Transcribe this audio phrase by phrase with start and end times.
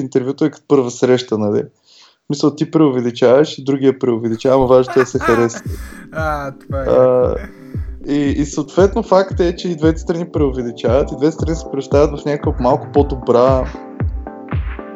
[0.00, 1.62] интервюто е като първа среща, нали?
[2.30, 5.62] Мисля, ти преувеличаваш и другия преувеличава, ама важното е да се хареса.
[6.12, 6.86] А, това е.
[6.86, 7.34] А,
[8.08, 12.20] и, и съответно факт е, че и двете страни преувеличават и двете страни се представят
[12.20, 13.72] в някаква малко по-добра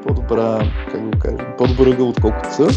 [0.06, 2.68] по-добра, как го кажем, по-добър ъгъл, отколкото са.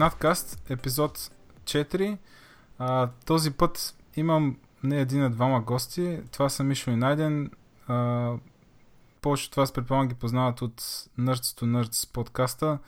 [0.00, 1.30] Надкаст, епизод
[1.64, 2.18] 4.
[2.78, 6.18] А, този път имам не един, а двама гости.
[6.32, 7.50] Това са Мишо и Найден.
[7.88, 8.32] А,
[9.20, 10.80] повече от вас предполагам ги познават от
[11.18, 12.78] Nerds to Nerds подкаста.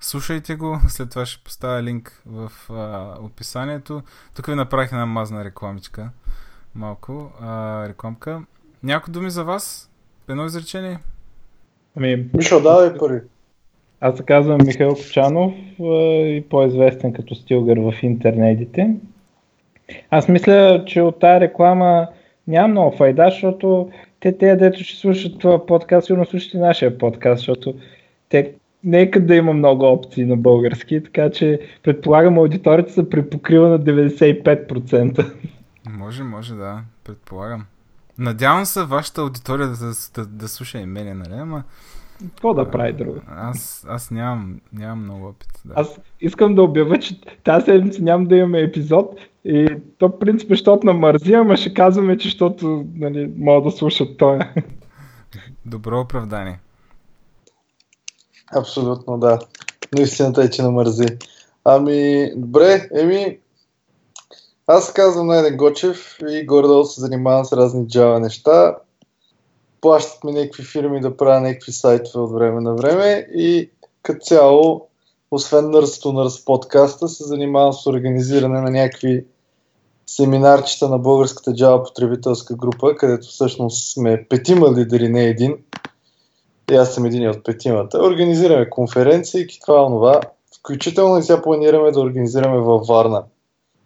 [0.00, 4.02] Слушайте го, след това ще поставя линк в а, описанието.
[4.36, 6.10] Тук ви направих една мазна рекламичка.
[6.74, 8.42] Малко а, рекламка.
[8.82, 9.90] Някои думи за вас?
[10.28, 10.98] Едно изречение?
[11.96, 13.20] Ами, Мишо, давай първи.
[14.00, 18.96] Аз се казвам Михаил Кочанов и по-известен като стилгър в интернетите.
[20.10, 22.08] Аз мисля, че от тази реклама
[22.46, 26.98] няма много файда, защото те, те, дето ще слушат това подкаст, сигурно слушат и нашия
[26.98, 27.74] подкаст, защото
[28.28, 28.52] те
[28.84, 35.32] нека да има много опции на български, така че предполагам аудиторията се препокрива на 95%.
[35.90, 37.66] Може, може да, предполагам.
[38.18, 41.34] Надявам се вашата аудитория да, да, да слуша и мене, нали?
[41.34, 41.64] Ама
[42.18, 43.20] Какво да прави друго?
[43.28, 45.48] аз, аз нямам, нямам много опит.
[45.64, 45.74] Да.
[45.76, 49.14] Аз искам да обявя, че тази седмица няма да имаме епизод
[49.44, 54.18] и то в принцип, защото намързи, ама ще казваме, че защото нали, могат да слушат
[54.18, 54.38] той.
[55.66, 56.60] Добро оправдание.
[58.56, 59.38] Абсолютно, да.
[59.94, 61.06] Но истината е, че намързи.
[61.64, 63.38] Ами, добре, еми,
[64.66, 68.76] аз казвам Найден Гочев и горе-долу се занимавам с разни Java неща.
[69.86, 73.70] Плащат ми някакви фирми да правя някакви сайтове от време на време и
[74.02, 74.88] като цяло,
[75.30, 79.24] освен Nurse to Nurse подкаста, се занимавам с организиране на някакви
[80.06, 85.56] семинарчета на българската Java потребителска група, където всъщност сме петима лидери, не един.
[86.72, 87.98] И аз съм един от петимата.
[87.98, 90.20] Организираме конференции това, онова.
[90.58, 93.22] Включително и сега планираме да организираме във Варна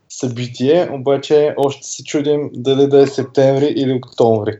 [0.08, 4.58] събитие, обаче още се чудим дали да е септември или октомври.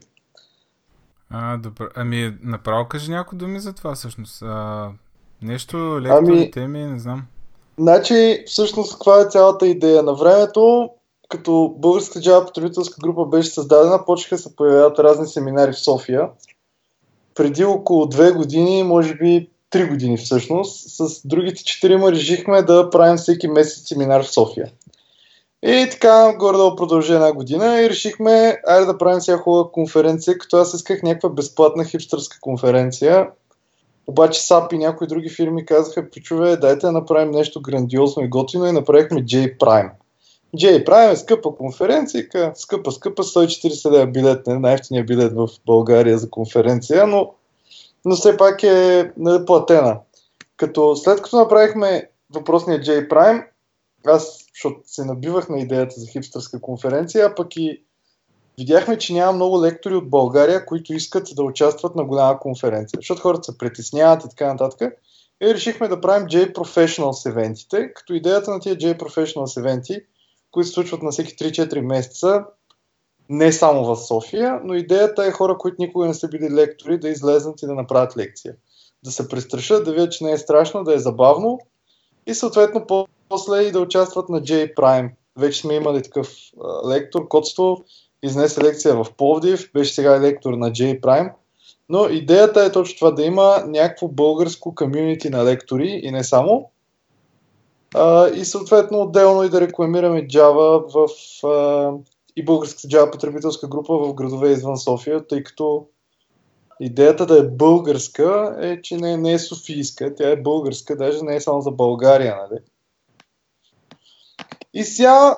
[1.30, 1.88] А, добре.
[1.94, 4.42] Ами, направо кажи някои думи за това, всъщност.
[4.42, 4.88] А,
[5.42, 7.22] нещо, лектори, Ами- теми, не знам.
[7.78, 10.02] Значи, всъщност, каква е цялата идея?
[10.02, 10.90] На времето,
[11.28, 16.28] като българската Java потребителска група беше създадена, почнаха да се появяват разни семинари в София.
[17.34, 23.16] Преди около две години, може би три години всъщност, с другите четирима решихме да правим
[23.16, 24.70] всеки месец семинар в София.
[25.62, 30.56] И така, горе-долу продължи една година и решихме, айде да правим сега хубава конференция, като
[30.56, 33.28] аз исках някаква безплатна хипстърска конференция.
[34.06, 38.66] Обаче SAP и някои други фирми казаха, причуве, дайте да направим нещо грандиозно и готино
[38.66, 39.90] и направихме J Prime.
[40.56, 46.18] J Prime е скъпа конференция, скъпа, скъпа, 140 лева билет, не най-ефтиният билет в България
[46.18, 47.34] за конференция, но,
[48.04, 49.98] но все пак е нали, платена.
[50.56, 53.44] Като след като направихме въпросния J Prime,
[54.06, 57.82] аз, защото се набивах на идеята за хипстърска конференция, а пък и
[58.58, 63.22] видяхме, че няма много лектори от България, които искат да участват на голяма конференция, защото
[63.22, 64.92] хората се притесняват и така нататък.
[65.42, 70.00] И решихме да правим J Professionals евентите, като идеята на тия J Professionals евенти,
[70.50, 72.44] които се случват на всеки 3-4 месеца,
[73.28, 77.08] не само в София, но идеята е хора, които никога не са били лектори, да
[77.08, 78.54] излезнат и да направят лекция.
[79.04, 81.58] Да се престрашат, да видят, че не е страшно, да е забавно
[82.26, 85.10] и съответно по- после и да участват на J Prime.
[85.38, 86.28] Вече сме имали такъв
[86.64, 87.84] а, лектор, Котство,
[88.22, 91.32] изнесе лекция в Пловдив, беше сега и лектор на J Prime.
[91.88, 96.70] Но идеята е точно това да има някакво българско комюнити на лектори и не само.
[97.94, 101.08] А, и съответно отделно и да рекламираме Java в
[101.46, 101.92] а,
[102.36, 105.86] и българската Java потребителска група в градове извън София, тъй като
[106.80, 111.36] идеята да е българска е, че не, не е софийска, тя е българска, даже не
[111.36, 112.60] е само за България, нали?
[114.74, 115.36] И сега,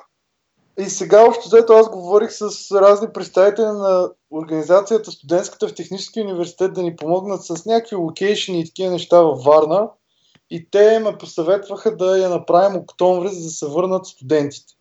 [0.79, 6.73] и сега общо взето аз говорих с разни представители на организацията студентската в Техническия университет
[6.73, 9.89] да ни помогнат с някакви локейшни и такива неща във Варна.
[10.49, 14.73] И те ме посъветваха да я направим октомври, за да се върнат студентите.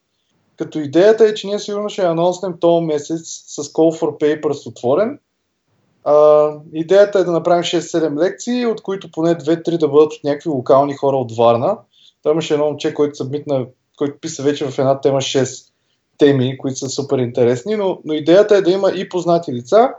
[0.56, 5.18] Като идеята е, че ние сигурно ще анонснем този месец с Call for Papers отворен.
[6.04, 10.50] А, идеята е да направим 6-7 лекции, от които поне 2-3 да бъдат от някакви
[10.50, 11.78] локални хора от Варна.
[12.22, 13.66] Там имаше едно момче, който събмитна,
[14.02, 15.72] който писа вече в една тема 6
[16.18, 19.90] теми, които са супер интересни, но, но идеята е да има и познати лица,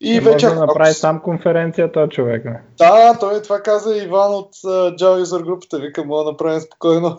[0.00, 0.98] И вече, може да направи ако...
[0.98, 2.44] сам конференция, този човек.
[2.44, 2.60] Не?
[2.78, 5.78] Да, той това каза Иван от uh, Java User групата.
[5.78, 7.18] Вика, мога да направим спокойно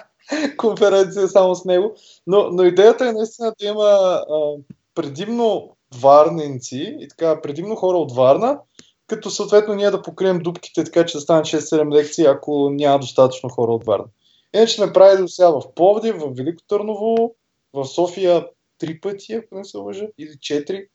[0.56, 1.94] конференция само с него.
[2.26, 3.82] Но, но идеята е наистина да има
[4.30, 4.60] uh,
[4.94, 8.58] предимно варненци и така предимно хора от Варна,
[9.06, 13.48] като съответно ние да покрием дупките, така че да станат 6-7 лекции, ако няма достатъчно
[13.48, 14.06] хора от Варна.
[14.56, 17.34] Иначе сме правили до сега в Пловдив, в Велико Търново,
[17.72, 18.46] в София
[18.78, 20.86] три пъти, ако не се лъжа, или четири.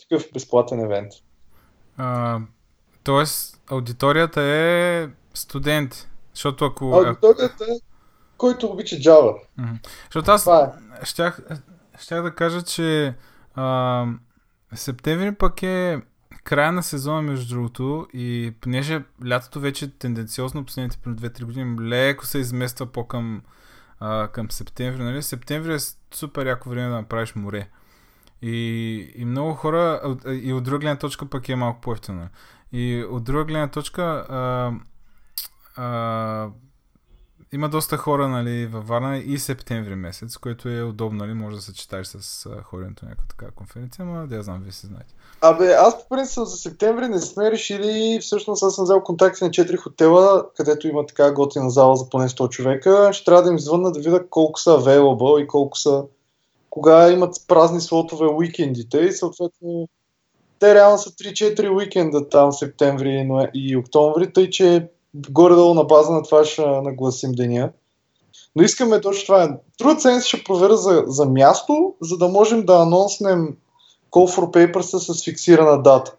[0.00, 1.12] Такъв безплатен евент.
[1.96, 2.40] А,
[3.04, 6.08] тоест, аудиторията е студент.
[6.34, 6.84] Защото ако...
[6.84, 7.76] Аудиторията е
[8.36, 9.34] който обича Java.
[10.04, 10.50] Защото аз е.
[11.04, 11.40] щях,
[12.00, 13.14] щях да кажа, че
[13.54, 14.06] а,
[14.74, 16.00] септември пък е
[16.48, 22.38] края на сезона, между другото, и понеже лятото вече тенденциозно последните 2-3 години леко се
[22.38, 23.42] измества по-към
[24.00, 25.02] а, към септември.
[25.02, 25.22] Нали?
[25.22, 25.78] Септември е
[26.14, 27.68] супер яко време да направиш море.
[28.42, 32.28] И, и много хора, и от друга гледна точка пък е малко по-ефтина.
[32.72, 34.72] И от друга гледна точка, а,
[35.76, 36.48] а,
[37.52, 41.62] има доста хора нали, във Варна и септември месец, което е удобно, нали, може да
[41.62, 45.14] се читаш с ходенето на някаква така конференция, но да я знам, вие се знаете.
[45.40, 49.50] Абе, аз по принцип за септември не сме решили, всъщност аз съм взел контакти на
[49.50, 53.10] 4 хотела, където има така готина зала за поне 100 човека.
[53.12, 56.04] Ще трябва да им звънна да видя колко са available и колко са,
[56.70, 59.88] кога имат празни слотове уикендите и съответно
[60.58, 64.88] те реално са 3-4 уикенда там септември и октомври, тъй че
[65.30, 67.70] горе-долу на база на това ще нагласим деня.
[68.56, 69.58] Но искаме точно това.
[69.78, 73.56] Трудът се ще проверя за, за място, за да можем да анонснем
[74.10, 76.14] Call for Papers с фиксирана дата.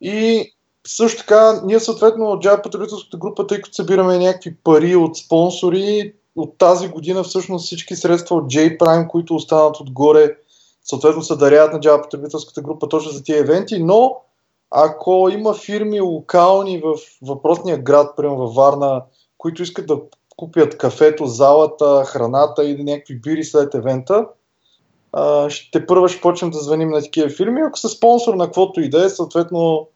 [0.00, 0.52] И
[0.86, 6.14] също така, ние съответно от Java потребителската група, тъй като събираме някакви пари от спонсори,
[6.36, 10.36] от тази година всъщност всички средства от J-Prime, които останат отгоре,
[10.84, 14.16] съответно се даряват на Java потребителската група точно за тези евенти, но
[14.74, 19.02] ако има фирми локални в въпросния град, примерно във Варна,
[19.38, 20.00] които искат да
[20.36, 24.26] купят кафето, залата, храната или някакви бири след евента,
[25.48, 27.60] ще първа ще почнем да звъним на такива фирми.
[27.60, 29.88] Ако са спонсор на каквото и да е, съответно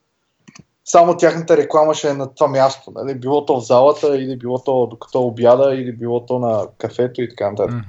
[0.85, 2.93] само тяхната реклама ще е на това място.
[2.95, 3.15] Нали?
[3.15, 7.29] Било то в залата, или било то докато обяда, или било то на кафето и
[7.29, 7.85] така нататък.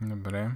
[0.00, 0.48] Добре.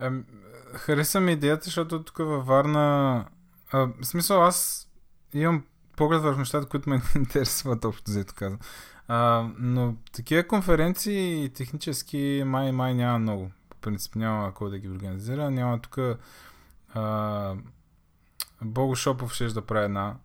[0.00, 0.24] Ем,
[0.72, 3.24] хареса ми идеята, защото тук във Варна...
[3.72, 4.88] А, в смисъл, аз
[5.34, 5.64] имам
[5.96, 8.60] поглед върху нещата, които ме интересуват общо взето казвам.
[9.08, 13.50] А, но такива конференции технически май май няма много
[13.80, 15.50] принцип няма кой да ги организира.
[15.50, 15.98] Няма тук
[18.62, 20.16] Бого Шопов ще да прави една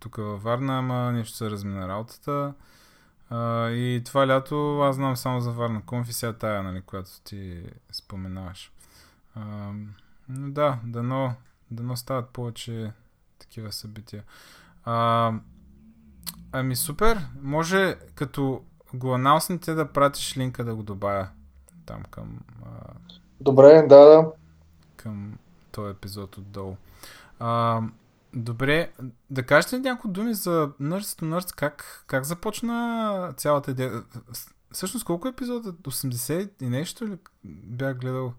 [0.00, 2.54] тук във Варна, ама нещо се размина работата.
[3.30, 7.62] А, и това лято аз знам само за Варна Конфи, сега тая, нали, която ти
[7.92, 8.72] споменаваш.
[9.34, 9.72] А,
[10.28, 11.34] но да, дано,
[11.70, 12.92] дано стават повече
[13.38, 14.22] такива събития.
[14.84, 15.32] А,
[16.52, 18.62] ами супер, може като
[18.94, 21.28] го анонсните да пратиш линка да го добавя
[21.86, 22.40] там към...
[22.64, 22.94] А,
[23.40, 24.32] добре, да, да.
[24.96, 25.38] Към
[25.72, 26.76] този епизод отдолу.
[27.38, 27.80] А,
[28.34, 28.92] добре,
[29.30, 34.02] да кажете някои думи за Nerds to Nerds, как, как започна цялата идея?
[34.72, 35.72] Всъщност колко епизода?
[35.72, 38.34] 80 и нещо ли бях гледал?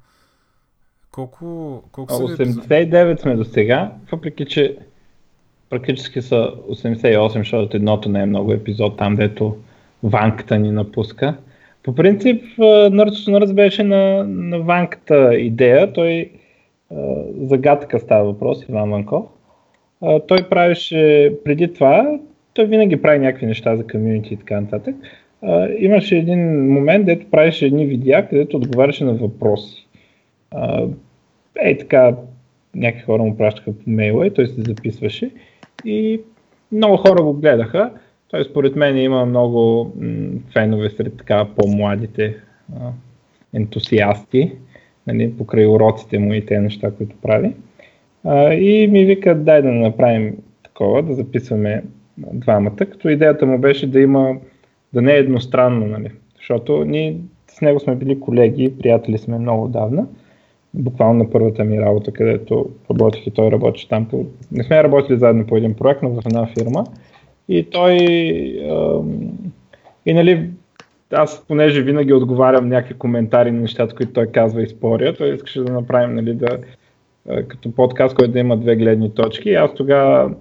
[1.16, 4.76] Колко, колко са 89 сме до сега, въпреки че
[5.70, 9.56] практически са 88, защото едното не е много епизод там, дето
[10.04, 11.38] ванката ни напуска.
[11.84, 15.94] По принцип, Nerds to беше на, на ванката идея.
[15.94, 16.32] Той
[17.42, 19.26] загадка става въпрос, Иван Ванков.
[20.28, 22.20] Той правеше преди това,
[22.54, 24.96] той винаги прави някакви неща за комьюнити и така нататък.
[25.80, 29.88] Имаше един момент, дето правеше едни видеа, където отговаряше на въпроси.
[31.60, 32.16] Ей така,
[32.76, 35.32] някакви хора му пращаха по мейла и той се записваше.
[35.86, 36.22] И
[36.72, 37.92] много хора го гледаха.
[38.28, 39.92] Той според мен има много
[40.54, 42.38] фенове сред така по-младите
[42.76, 42.90] а,
[43.54, 44.52] ентусиасти,
[45.08, 47.54] нали, покрай уроците му и те неща, които прави.
[48.52, 51.84] И ми вика, дай да направим такова, да записваме
[52.18, 54.36] двамата, като идеята му беше да има,
[54.94, 59.68] да не е едностранно, нали, защото ние с него сме били колеги, приятели сме много
[59.68, 60.08] давна,
[60.78, 64.08] буквално на първата ми работа, където работих и той работи там.
[64.52, 66.86] Не сме работили заедно по един проект, но в една фирма.
[67.50, 67.94] И той,
[70.06, 70.50] и нали,
[71.12, 75.62] аз понеже винаги отговарям някакви коментари на нещата, които той казва и споря, той искаше
[75.62, 76.58] да направим, нали, да,
[77.48, 79.54] като подкаст, който да има две гледни точки.
[79.54, 80.32] Аз тогава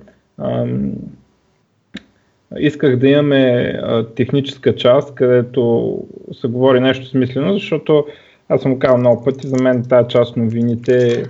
[2.58, 3.74] исках да имаме
[4.16, 5.98] техническа част, където
[6.32, 8.06] се говори нещо смислено, защото
[8.48, 11.24] аз съм казал много пъти, за мен тази част новините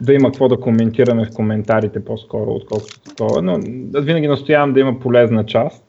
[0.00, 3.42] да има какво да коментираме в коментарите по-скоро, отколкото такова.
[3.42, 3.58] Но
[4.02, 5.84] винаги настоявам да има полезна част.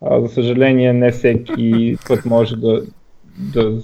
[0.00, 2.82] А, за съжаление, не всеки път може да,
[3.54, 3.78] да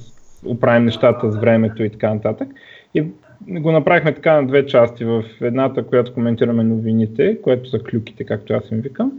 [0.47, 2.49] оправим нещата с времето и така нататък.
[2.95, 3.05] И
[3.49, 5.05] го направихме така на две части.
[5.05, 9.13] В едната, която коментираме новините, което са клюките, както аз им викам.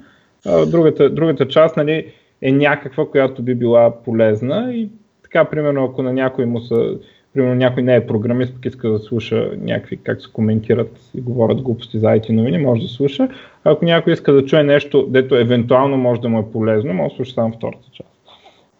[0.45, 4.89] А, другата, другата част нали, е някаква, която би била полезна и
[5.33, 6.95] така, примерно, ако на някой му са
[7.33, 11.61] примерно някой не е програмист, пък иска да слуша някакви как се коментират и говорят
[11.61, 13.29] глупости за IT новини, може да слуша.
[13.63, 17.09] А ако някой иска да чуе нещо, дето евентуално може да му е полезно, може
[17.09, 18.09] да слуша само втората част.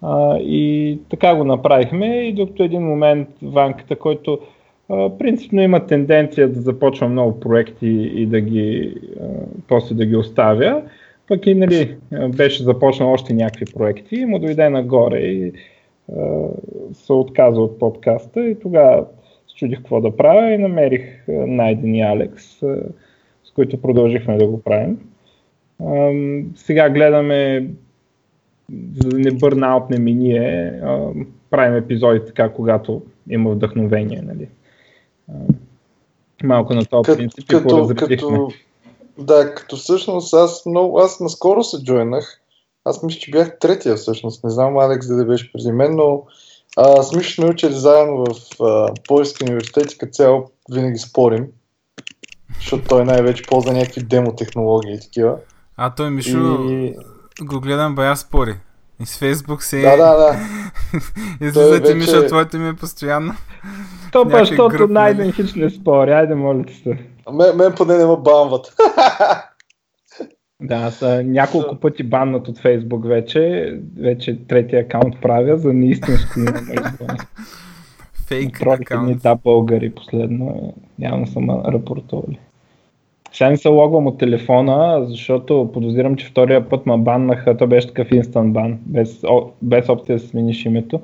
[0.02, 4.40] А, и така го направихме и докато един момент Ванката, който
[5.20, 9.26] принципно има тенденция да започва много проекти и да ги, а,
[9.68, 10.82] после да ги оставя,
[11.28, 11.96] пък и нали,
[12.36, 15.54] беше започнал още някакви проекти и му дойде нагоре и
[16.94, 19.06] се отказа от подкаста и тогава
[19.48, 22.44] се чудих какво да правя и намерих Найден и Алекс,
[23.44, 24.98] с които продължихме да го правим.
[26.56, 27.70] Сега гледаме,
[28.96, 30.82] за да не бърнаутнем и ние,
[31.50, 34.22] правим епизоди така, когато има вдъхновение.
[34.22, 34.48] Нали.
[36.44, 38.50] Малко на този принцип и като, като,
[39.18, 42.43] Да, като всъщност аз, много, аз наскоро се джойнах
[42.86, 44.44] аз мисля, че бях третия всъщност.
[44.44, 46.24] Не знам Алекс да беше преди мен, но
[46.78, 51.48] а, с Мишо сме учили заедно в Полски университет и като цяло винаги спорим.
[52.56, 55.36] Защото той най-вече ползва някакви демо технологии и такива.
[55.78, 56.96] А той Мишо и...
[57.42, 58.56] го гледам бая спори.
[59.02, 59.82] И с Фейсбук се...
[59.82, 60.38] Да, да, да.
[61.48, 61.96] Излизате, вече...
[61.96, 63.34] Миша, твоето ми е постоянно.
[64.12, 66.12] То па, защото най-ден хич не спори.
[66.12, 66.98] Айде, моля се.
[67.34, 68.76] Мен, мен поне не ме бамват.
[70.62, 73.74] Да, са няколко пъти баннат от Фейсбук вече.
[74.00, 76.52] Вече третия акаунт правя за неистинско име
[78.28, 79.22] Фейк акаунт.
[79.22, 80.74] Да, българи последно.
[81.00, 82.40] Явно са ме рапортували.
[83.34, 87.88] Сега не се логвам от телефона, защото подозирам, че втория път ме баннаха, то беше
[87.88, 89.24] такъв инстант бан, без,
[89.62, 91.02] без опция да смениш името.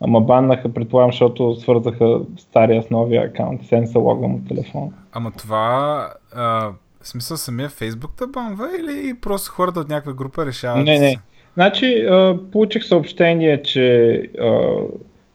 [0.00, 3.60] Ама баннаха, предполагам, защото свързаха стария с новия акаунт.
[3.64, 4.90] Сега не се логвам от телефона.
[5.12, 10.46] Ама това а, в смисъл самия Фейсбук да банва или просто хората от някаква група
[10.46, 10.84] решават?
[10.84, 11.18] Не, не.
[11.54, 14.76] Значи, а, получих съобщение, че а,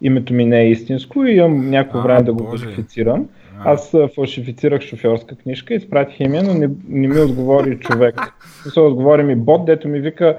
[0.01, 3.27] името ми не е истинско и имам някакво време да го верифицирам.
[3.65, 8.33] Аз фалшифицирах шофьорска книжка, изпратих име, но не, не ми отговори човек.
[8.73, 10.37] Се отговори ми бот, дето ми вика,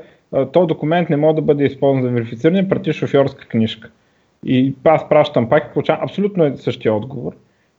[0.53, 3.91] то документ не може да бъде използван за верифициране, прати шофьорска книжка.
[4.47, 7.33] И аз пращам пак и получавам абсолютно същия отговор.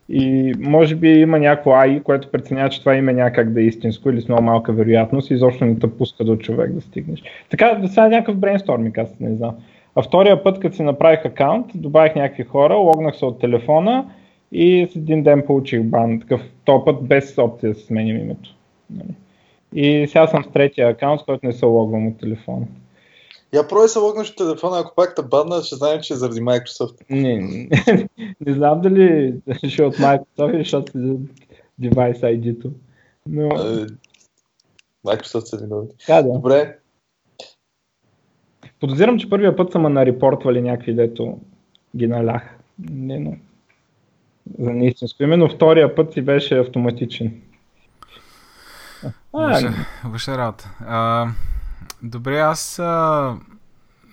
[0.10, 4.10] И може би има някакво AI, което преценява, че това име някак да е истинско
[4.10, 7.24] или с много малка вероятност и изобщо не те пуска до човек да стигнеш.
[7.50, 9.56] Така, да сега някакъв брейнсторминг, аз не знам.
[9.96, 14.06] А втория път, като си направих акаунт, добавих някакви хора, логнах се от телефона
[14.52, 16.20] и с един ден получих бан.
[16.20, 18.50] Такъв този път без опция да сменим името.
[18.90, 19.16] Нали.
[19.74, 22.66] И сега съм с третия акаунт, с който не се логвам от телефона.
[23.56, 26.42] Я пробвай се логнеш от телефона, ако пак те бадна, ще знаем, че е заради
[26.42, 26.96] Microsoft.
[27.10, 27.70] Не, не,
[28.42, 29.34] не знам дали
[29.68, 31.18] ще е от Microsoft или защото си
[31.80, 32.72] девайс ID-то.
[33.28, 33.50] Но...
[35.06, 35.90] Microsoft са виновни.
[36.08, 36.34] Да, да.
[36.34, 36.78] Добре.
[38.80, 41.40] Подозирам, че първия път са ме нарепортвали някакви, дето
[41.96, 42.44] ги налях.
[42.90, 43.36] Не, но...
[44.60, 47.42] За неистинско име, но втория път си беше автоматичен.
[50.04, 50.70] Въша работа.
[50.80, 51.28] А,
[52.04, 53.36] Добре, аз а,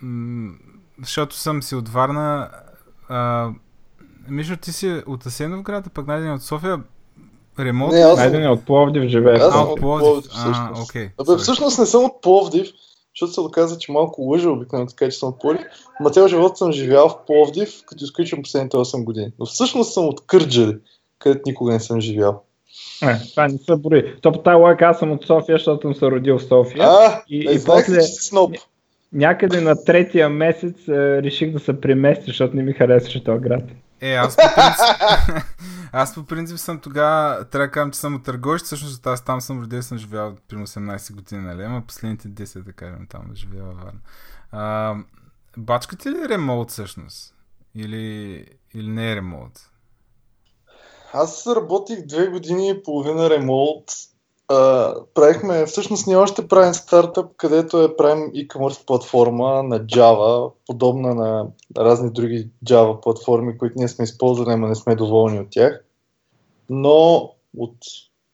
[0.02, 0.54] м-
[1.00, 2.50] защото съм си от Варна
[3.08, 3.50] а,
[4.28, 6.82] Мишо, ти си от Асенов град, а пък найден от София.
[7.58, 7.92] Ремонт?
[7.92, 8.32] Не, аз съм...
[8.32, 9.34] Найден от Пловдив живее.
[9.34, 10.58] Аз съм от Пловдив, всъщност.
[10.58, 11.10] А, okay.
[11.18, 12.68] Абе, всъщност не съм от Пловдив,
[13.14, 15.66] защото се оказа, че малко лъжа обикновено така, че съм от Пловдив.
[16.00, 19.32] Ма цял живот съм живял в Пловдив, като изключвам последните 8 години.
[19.38, 20.78] Но всъщност съм от Кърджали,
[21.18, 22.42] където никога не съм живял.
[23.02, 24.16] Не, това не се брои.
[24.20, 26.84] То по тази лойка аз съм от София, защото съм се родил в София.
[26.84, 28.56] А, и, и после, сноп.
[29.12, 33.64] някъде на третия месец е, реших да се преместя, защото не ми харесваше този град.
[34.00, 35.44] Е, аз по принцип,
[35.92, 39.40] аз по принцип съм тогава, трябва да кажам, че съм от Търговище, всъщност аз там
[39.40, 41.62] съм родил, съм живял при 18 години, нали?
[41.62, 44.00] Ама последните 10, да кажем, там живея във Варна.
[44.52, 44.94] А,
[45.56, 47.34] бачкате ли ремонт всъщност?
[47.74, 49.71] Или, или не е ремонт?
[51.12, 53.84] Аз работих две години и половина ремонт.
[55.14, 61.46] Правихме, всъщност ние още правим стартъп, където е правим e-commerce платформа на Java, подобна на
[61.76, 65.84] разни други Java платформи, които ние сме използвали, но не сме доволни от тях.
[66.70, 67.76] Но от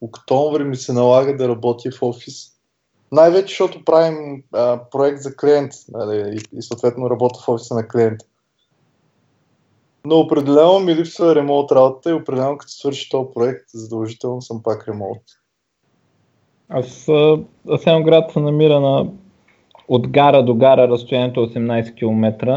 [0.00, 2.52] октомври ми се налага да работя в офис.
[3.12, 7.88] Най-вече, защото правим а, проект за клиент нали, и, и съответно работя в офиса на
[7.88, 8.24] клиента.
[10.08, 14.88] Но определено ми липсва ремонт работа и определено като свърши този проект, задължително съм пак
[14.88, 15.22] ремонт.
[16.68, 17.08] Аз
[17.72, 19.06] Асенград се намира на
[19.88, 22.48] от гара до гара разстоянието 18 км,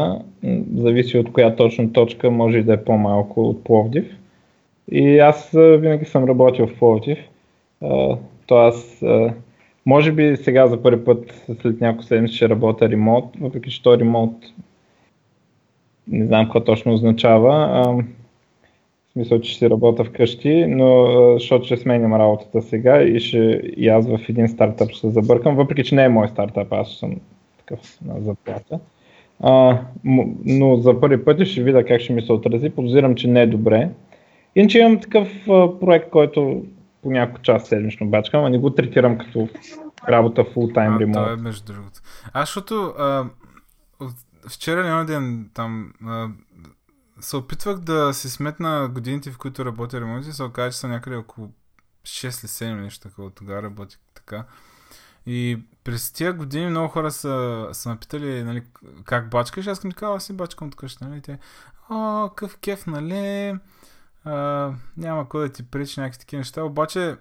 [0.76, 4.16] зависи от коя точно точка, може и да е по-малко от Пловдив.
[4.92, 7.18] И аз винаги съм работил в Пловдив.
[8.46, 9.02] То аз
[9.86, 13.98] може би сега за първи път след няколко седмици ще работя ремонт, въпреки че то
[13.98, 14.36] ремонт
[16.08, 17.84] не знам какво точно означава.
[19.08, 23.38] В смисъл, че ще работя вкъщи, но защото ще сменям работата сега и, ще,
[23.76, 26.90] и аз в един стартъп ще се забъркам, въпреки че не е мой стартъп, аз
[26.92, 27.16] съм
[27.58, 28.78] такъв на заплата.
[29.40, 29.78] А,
[30.44, 32.70] но за първи път ще видя как ще ми се отрази.
[32.70, 33.88] Подозирам, че не е добре.
[34.56, 36.62] Иначе имам такъв а, проект, който
[37.02, 39.48] по няколко час седмично бачкам, а не го третирам като
[40.08, 41.12] работа full time remote.
[41.12, 42.00] Това е между другото.
[42.32, 43.24] Аз, защото а,
[44.48, 46.28] вчера или ден там а,
[47.20, 50.88] се опитвах да си сметна годините, в които работя ремонт и се оказа, че са
[50.88, 51.52] някъде около
[52.04, 53.30] 6 или 7 нещо такова.
[53.30, 54.44] Тогава работих така.
[55.26, 58.64] И през тия години много хора са, са ме нали,
[59.04, 59.66] как бачкаш.
[59.66, 61.08] Аз съм казал, аз си бачкам от къща.
[61.08, 61.20] Нали?
[61.20, 61.38] Те,
[61.90, 63.54] о, къв кеф, нали?
[64.24, 66.62] А, няма кой да ти пречи някакви такива неща.
[66.62, 67.16] Обаче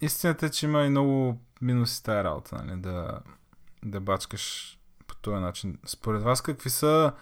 [0.00, 2.80] истината е, че има и много минуси тази работа, нали?
[2.80, 3.20] да,
[3.84, 4.75] да бачкаш
[5.30, 5.78] този начин.
[5.86, 7.12] Според вас какви са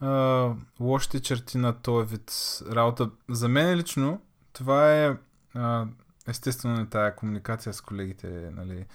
[0.00, 2.32] а, лошите черти на този вид
[2.72, 3.10] работа?
[3.28, 4.20] За мен лично
[4.52, 5.16] това е
[5.54, 5.86] а,
[6.28, 8.86] естествено не тая комуникация с колегите, нали?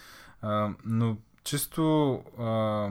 [0.41, 2.89] А, но чисто а,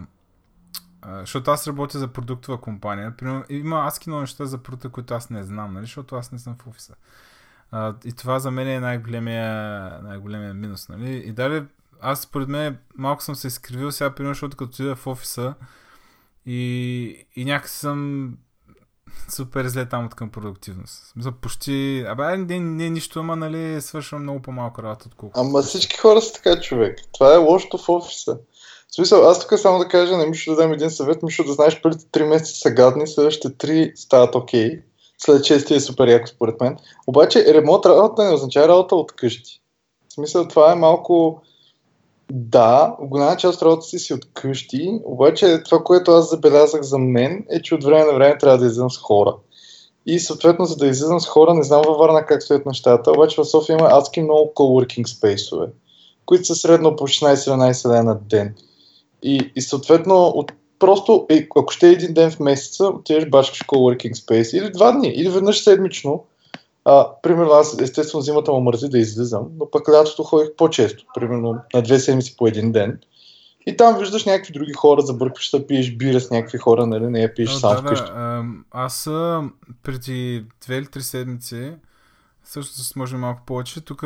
[1.20, 3.16] защото аз работя за продуктова компания.
[3.16, 5.84] Примерно, има адски много неща за продукта, които аз не знам, нали?
[5.84, 6.94] защото аз не съм в офиса.
[7.70, 9.52] А, и това за мен е най-големия,
[10.02, 10.88] най-големия минус.
[10.88, 11.16] Нали?
[11.16, 11.66] И дали
[12.02, 15.54] аз според мен малко съм се изкривил сега, примерно, защото като отида в офиса
[16.46, 18.30] и, и някакси съм
[19.28, 21.06] супер зле там от към продуктивност.
[21.12, 22.04] Смисъл, почти...
[22.08, 25.40] Абе, не, не нищо, ама нали свършвам много по-малко работа отколкото.
[25.40, 26.98] Ама всички хора са така, човек.
[27.12, 28.38] Това е лошото в офиса.
[28.88, 31.52] В смисъл, аз тук само да кажа, не Мишо да дам един съвет, Мишо да
[31.52, 34.70] знаеш, първите 3 месеца са гадни, следващите 3 стават окей.
[34.70, 34.82] Okay.
[35.18, 36.76] След 6 е супер яко според мен.
[37.06, 39.62] Обаче ремонт работа не означава работа от къщи.
[40.08, 41.42] В смисъл, това е малко...
[42.34, 46.98] Да, голяма част от работата си си от къщи, обаче това, което аз забелязах за
[46.98, 49.34] мен е, че от време на време трябва да излизам с хора.
[50.06, 53.40] И съответно, за да излизам с хора, не знам във Варна как стоят нещата, обаче
[53.40, 55.66] в София има адски много coworking спейсове,
[56.26, 58.54] които са средно по 16-17 дена на ден.
[59.22, 63.62] И, и съответно, от, просто, е, ако ще е един ден в месеца, отидеш бачкаш
[63.62, 66.24] coworking space, или два дни, или веднъж седмично,
[66.84, 71.58] а, примерно аз естествено зимата му мързи да излизам, но пък лятото ходих по-често, примерно
[71.74, 73.00] на две седмици по един ден.
[73.66, 77.20] И там виждаш някакви други хора, забъркваш да пиеш бира с някакви хора, нали, не
[77.20, 78.12] я пиеш сам да, вкъщи.
[78.12, 79.04] Да, аз
[79.82, 81.72] преди две или три седмици,
[82.44, 84.04] всъщност може малко повече, тук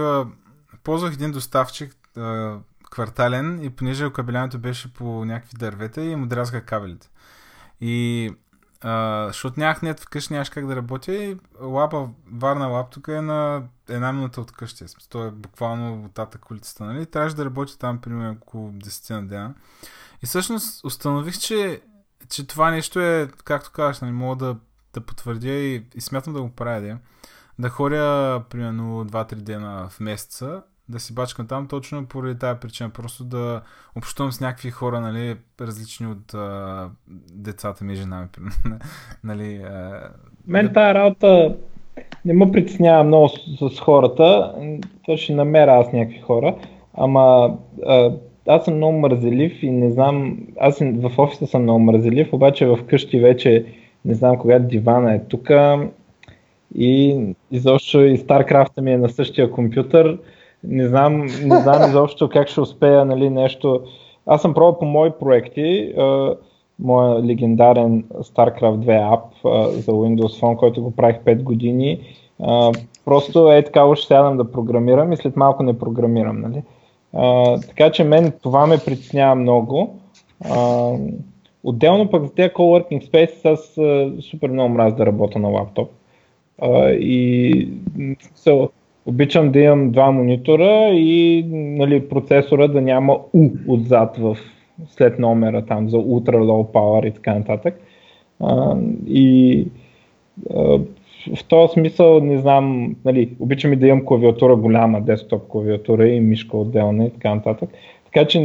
[0.85, 2.57] ползвах един доставчик, а,
[2.91, 7.09] квартален и понеже окабелянето беше по някакви дървета и му дразгаха кабелите.
[7.81, 8.31] И
[8.89, 13.63] а, защото нямах нет вкъщи, нямаш как да работя и лапа, Варна лап е на
[13.89, 14.85] една минута от къщи.
[15.09, 17.07] То е буквално татък улицата, нали?
[17.07, 19.55] Трябваше да работя там примерно около 10 на дена.
[20.23, 21.83] И всъщност установих, че,
[22.29, 24.57] че това нещо е, както казваш, нали, мога да,
[24.93, 26.81] да потвърдя и, и смятам да го правя.
[26.81, 26.99] Да,
[27.59, 32.91] да ходя примерно 2-3 дена в месеца да си бачкам там точно поради тази причина.
[32.91, 33.63] Просто да
[33.97, 36.89] общувам с някакви хора, нали, различни от а,
[37.33, 38.51] децата ми и жена ми.
[39.25, 40.09] нали, а,
[40.47, 41.57] Мен тази работа
[42.25, 44.55] не ме притеснява много с, с хората.
[45.05, 46.57] Това ще намеря аз някакви хора.
[46.95, 48.13] Ама а,
[48.49, 52.79] аз съм много мързелив и не знам, аз в офиса съм много мързелив, обаче в
[52.87, 53.65] къщи вече
[54.05, 55.51] не знам кога дивана е тук
[56.75, 57.21] и
[57.51, 60.19] изобщо и StarCraft ми е на същия компютър
[60.67, 63.81] не знам, не знам изобщо как ще успея нали, нещо.
[64.27, 65.95] Аз съм пробвал по мои проекти,
[66.79, 69.25] моя легендарен StarCraft 2 ап
[69.73, 72.01] за Windows Phone, който го правих 5 години.
[73.05, 76.41] просто е така, ще сядам да програмирам и след малко не програмирам.
[76.41, 76.63] Нали?
[77.69, 79.99] така че мен това ме притеснява много.
[81.65, 83.75] отделно пък за тези coworking spaces аз
[84.25, 85.91] супер много мраз да работя на лаптоп.
[86.99, 87.69] и
[88.37, 88.71] so,
[89.07, 94.37] Обичам да имам два монитора и нали, процесора да няма U отзад в,
[94.89, 97.81] след номера там за Ultra Low Power и така нататък.
[98.41, 99.67] А, и
[100.55, 100.79] а,
[101.37, 106.21] в този смисъл не знам, нали, обичам и да имам клавиатура голяма, десктоп клавиатура и
[106.21, 107.71] мишка отделна и така нататък.
[108.05, 108.41] Така че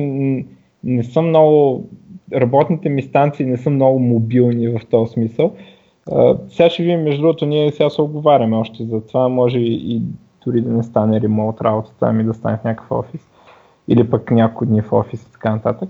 [0.83, 1.85] не съм много,
[2.33, 5.51] работните ми станции не са много мобилни в този смисъл.
[6.11, 10.01] А, сега ще видим, между другото, ние сега се оговаряме още за това, може и
[10.45, 13.21] дори да не стане ремонт работата, ами да стане в някакъв офис.
[13.87, 15.89] Или пък няколко дни в офис и така нататък.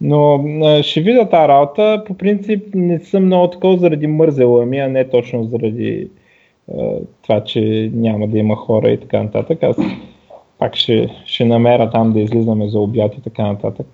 [0.00, 0.44] Но
[0.82, 2.02] ще видя тази работа.
[2.06, 6.10] По принцип не съм много такова заради мързела ми, а не точно заради
[7.22, 9.62] това, че няма да има хора и така нататък.
[9.62, 9.76] Аз
[10.58, 13.86] пак ще, ще намеря там да излизаме за обяд и така нататък.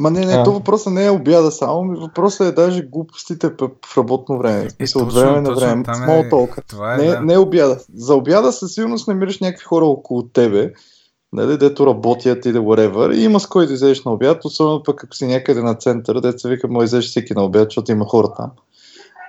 [0.00, 0.44] Ама не, не, а.
[0.44, 3.50] то въпросът не е обяда само, въпросът е даже глупостите
[3.84, 4.70] в работно време.
[4.70, 5.84] Смисъл, от време на време.
[5.94, 6.62] Смол е, толка.
[6.68, 7.20] Това е, не, да.
[7.20, 7.78] не е обяда.
[7.94, 10.72] За обяда със сигурност намираш някакви хора около тебе,
[11.32, 15.04] нали, дето работят или whatever, и има с кой да излезеш на обяд, особено пък
[15.04, 18.04] ако си някъде на центъра, дето се вика, може излезеш всеки на обяд, защото има
[18.04, 18.50] хора там.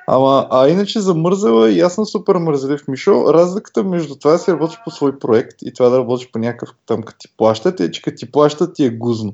[0.08, 3.34] Ама, а иначе за мързела и аз съм супер мързелив Мишо.
[3.34, 6.70] Разликата между това да си работиш по свой проект и това да работиш по някакъв
[6.86, 9.34] там, като ти плащат, е, че като ти плащат ти е гузно.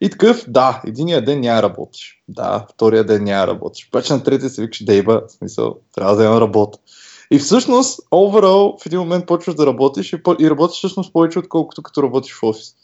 [0.00, 2.22] И такъв, да, единия ден няма работиш.
[2.28, 3.88] Да, втория ден няма работиш.
[3.88, 6.78] Обаче на третия си викаш, дейба, в смисъл, трябва да има работа.
[7.30, 11.82] И всъщност, overall, в един момент почваш да работиш и, и работиш всъщност повече, отколкото
[11.82, 12.74] като работиш в офис.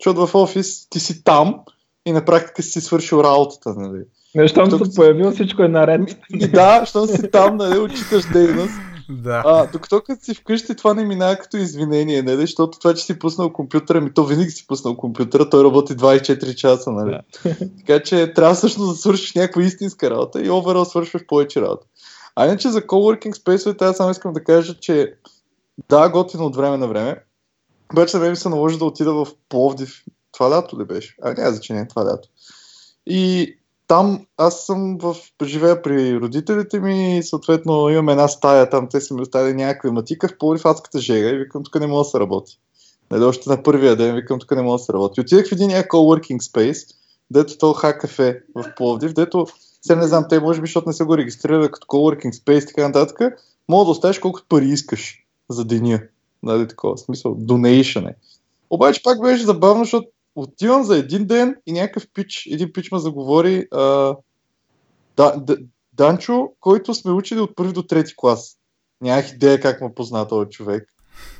[0.00, 1.60] Защото в офис ти си там
[2.06, 4.02] и на практика си свършил работата, нали?
[4.34, 6.16] Не, щом се появил, всичко е наред.
[6.30, 8.74] И да, щом си там, нали, отчиташ дейност.
[9.08, 9.42] Да.
[9.46, 12.40] А, докато като си вкъщи, това не минава като извинение, нали?
[12.40, 16.54] защото това, че си пуснал компютъра, ми то винаги си пуснал компютъра, той работи 24
[16.54, 17.10] часа, нали?
[17.10, 17.56] Да.
[17.78, 21.86] така че трябва всъщност да свършиш някаква истинска работа и overall свършваш повече работа.
[22.36, 25.14] А иначе за coworking space аз само искам да кажа, че
[25.88, 27.16] да, готино от време на време,
[27.92, 30.04] обаче на мен ми се наложи да отида в Пловдив.
[30.32, 31.16] Това лято ли беше?
[31.22, 32.28] А, няма значение, това лято.
[33.06, 33.54] И
[33.86, 39.14] там аз съм в, живея при родителите ми, съответно имам една стая, там те са
[39.14, 42.20] ми оставили някакви матика в Пловдив адската жега и викам, тук не мога да се
[42.20, 42.58] работи.
[43.10, 45.20] Нали, още на първия ден викам, тук не мога да се работи.
[45.20, 46.94] Отидах в един coworking space,
[47.30, 49.46] дето то кафе в Пловдив, дето
[49.82, 52.66] сега не знам, те може би, защото не са го регистрирали като coworking space и
[52.66, 53.18] така нататък,
[53.68, 56.00] мога да оставиш колкото пари искаш за деня.
[56.42, 58.14] Нали, такова, смисъл, donation е.
[58.70, 62.98] Обаче пак беше забавно, защото отивам за един ден и някакъв пич, един пич ме
[62.98, 64.16] заговори а,
[65.16, 65.56] да, да,
[65.92, 68.56] Данчо, който сме учили от първи до трети клас.
[69.00, 70.88] Нямах идея как ме позна този човек.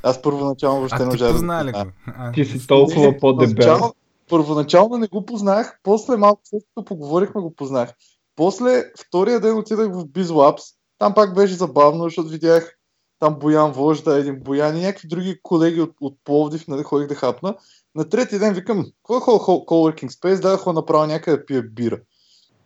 [0.03, 1.91] Аз първоначално въобще не можах да го.
[2.35, 3.93] Ти си толкова по-дебел.
[4.29, 7.93] Първоначално не го познах, после малко след като поговорихме го познах.
[8.37, 10.75] После втория ден отидах в BizLabs.
[10.99, 12.77] Там пак беше забавно, защото видях
[13.19, 17.15] там Боян Вожда, един Боян и някакви други колеги от, от Пловдив, нали, ходих да
[17.15, 17.57] хапна.
[17.95, 22.01] На третия ден викам, какво е coworking space, да ходя направя някъде пия бира.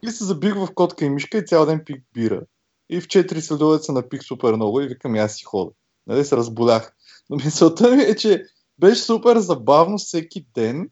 [0.03, 2.43] И се забих в котка и мишка и цял ден пих бира.
[2.91, 5.71] И в 4 следове се напих супер много и викам, аз си хода.
[6.07, 6.93] Нали, се разболях.
[7.31, 8.45] Но мисълта ми е, че
[8.79, 10.91] беше супер забавно всеки ден,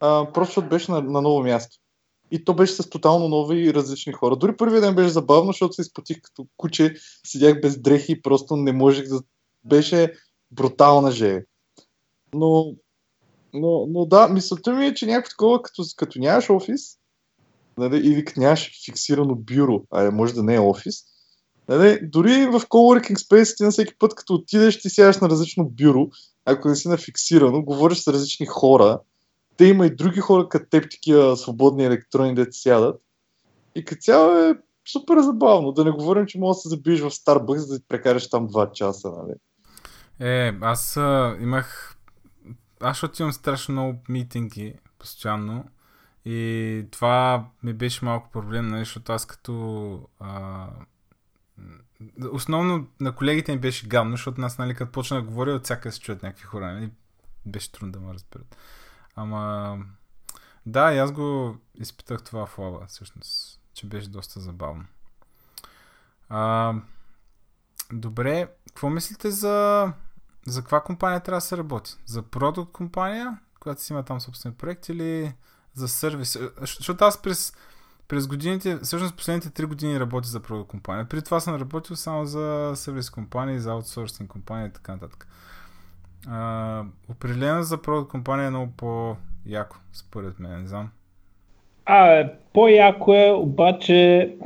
[0.00, 1.76] а, просто защото беше на, на ново място.
[2.30, 4.36] И то беше с тотално нови и различни хора.
[4.36, 6.94] Дори първият ден беше забавно, защото се изпотих като куче,
[7.26, 9.20] седях без дрехи и просто не можех да...
[9.64, 10.12] Беше
[10.50, 11.44] брутална жея.
[12.34, 12.74] Но,
[13.54, 16.80] но, но да, мисълта ми е, че някакво такова, като, като нямаш офис,
[17.78, 20.94] нали, или като нямаш фиксирано бюро, а може да не е офис,
[21.68, 25.64] нали, дори в coworking space ти на всеки път, като отидеш, ти сядаш на различно
[25.64, 26.08] бюро,
[26.44, 29.00] ако не си на фиксирано, говориш с различни хора,
[29.56, 33.00] те има и други хора като теб, такива свободни електрони, да сядат.
[33.74, 34.54] И като цяло е
[34.92, 35.72] супер забавно.
[35.72, 39.10] Да не говорим, че може да се забиеш в Starbucks, да прекараш там 2 часа,
[39.10, 39.34] нали?
[40.20, 41.94] Е, аз а, имах...
[42.80, 45.70] Аз защото имам страшно много митинги постоянно.
[46.24, 50.08] И това ми беше малко проблем, нали, защото аз като...
[50.20, 50.66] А...
[52.30, 55.92] Основно на колегите ми беше гадно, защото нас, нали, като почна да говоря, от всяка
[55.92, 56.72] се чуят някакви хора.
[56.72, 56.90] Нали?
[57.46, 58.56] Беше трудно да ме разберат.
[59.16, 59.78] Ама...
[60.66, 64.84] Да, и аз го изпитах това в лава, всъщност, че беше доста забавно.
[66.28, 66.74] А,
[67.92, 69.92] добре, какво мислите за,
[70.46, 71.94] за каква компания трябва да се работи?
[72.06, 75.32] За продукт компания, която си има там собствен проект или
[75.74, 76.38] за сервис?
[76.60, 77.52] Защото аз през,
[78.08, 81.08] през годините, всъщност последните 3 години работя за продукт компания.
[81.08, 85.28] При това съм работил само за сервис компании, за аутсорсинг компании и така нататък.
[86.28, 90.90] А, определено за продукт компания е много по-яко, според мен, не знам.
[91.84, 94.36] А, по-яко е, обаче...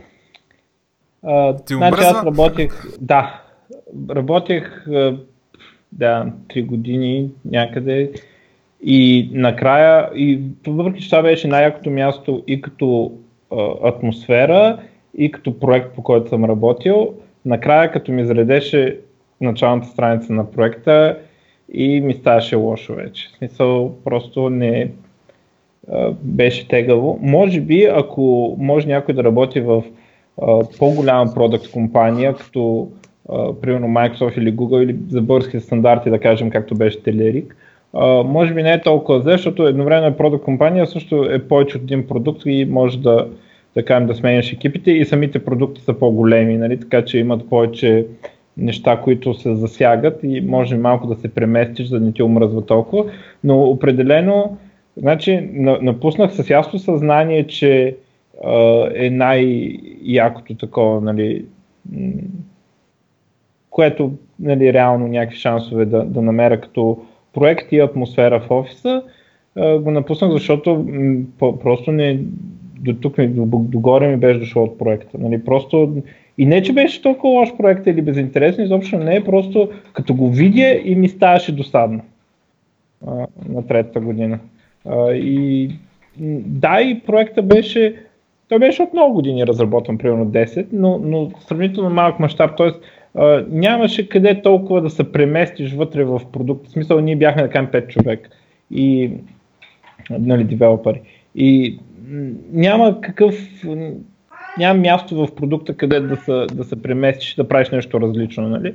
[1.23, 2.85] А, Ти значи аз работех...
[3.01, 3.43] Да,
[4.11, 4.87] работех
[5.93, 8.11] да, 3 години някъде
[8.83, 13.13] и накрая, и въпреки че това беше най-якото място и като
[13.51, 14.79] а, атмосфера,
[15.19, 18.99] и като проект, по който съм работил, накрая като ми заредеше
[19.41, 21.19] началната страница на проекта,
[21.73, 23.29] и ми ставаше лошо вече.
[23.29, 24.91] В смисъл, просто не
[25.93, 27.19] а, беше тегаво.
[27.23, 29.83] Може би, ако може някой да работи в
[30.43, 32.89] а, по-голяма продукт компания, като
[33.63, 37.57] примерно Microsoft или Google или за български стандарти, да кажем, както беше Телерик,
[38.25, 41.83] може би не е толкова зле, защото едновременно е продукт компания, също е повече от
[41.83, 43.29] един продукт и може да,
[43.75, 46.81] да кажем, да сменяш екипите и самите продукти са по-големи, нали?
[46.81, 48.07] така че имат повече
[48.57, 52.67] неща, които се засягат и може малко да се преместиш, за да не ти омръзва
[52.67, 53.05] толкова,
[53.45, 54.57] но определено
[54.97, 55.49] значи,
[55.83, 57.97] напуснах с ясно съзнание, че
[58.95, 61.45] е най-якото такова, нали,
[63.73, 66.99] което нали, реално някакви шансове да, да намеря като
[67.33, 69.03] проект и атмосфера в офиса,
[69.57, 70.87] а, го напуснах, защото
[71.41, 72.21] м, просто не,
[72.81, 75.19] до тук ми, до, догоре ми беше дошъл от проекта.
[75.19, 75.97] Нали, просто,
[76.39, 80.31] и не, че беше толкова лош проект или безинтересен, изобщо не е, просто като го
[80.31, 82.01] видя и ми ставаше досадно
[83.07, 84.39] а, на третата година.
[84.87, 85.71] А, и
[86.47, 87.97] да, и проекта беше,
[88.49, 92.71] той беше от много години разработван, примерно 10, но, но сравнително малък мащаб, т.е.
[93.49, 96.67] нямаше къде толкова да се преместиш вътре в продукт.
[96.67, 98.31] В смисъл, ние бяхме кажем 5 човек
[98.71, 99.11] и
[100.11, 101.01] нали, девелопери.
[101.35, 101.79] И
[102.53, 103.65] няма какъв,
[104.59, 108.49] няма място в продукта, къде да се, да се преместиш да правиш нещо различно.
[108.49, 108.75] Нали?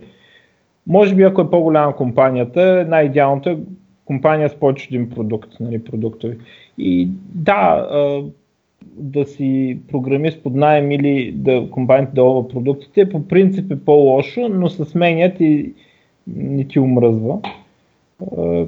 [0.87, 3.57] Може би ако е по-голяма компанията, най-идеалното е
[4.05, 6.37] компания с повече един продукт, нали, продуктови.
[6.77, 7.87] И да,
[8.97, 14.69] да си програмист под найем или да компанията да продуктите, по принцип е по-лошо, но
[14.69, 15.73] се сменят и
[16.27, 17.39] не ти омръзва.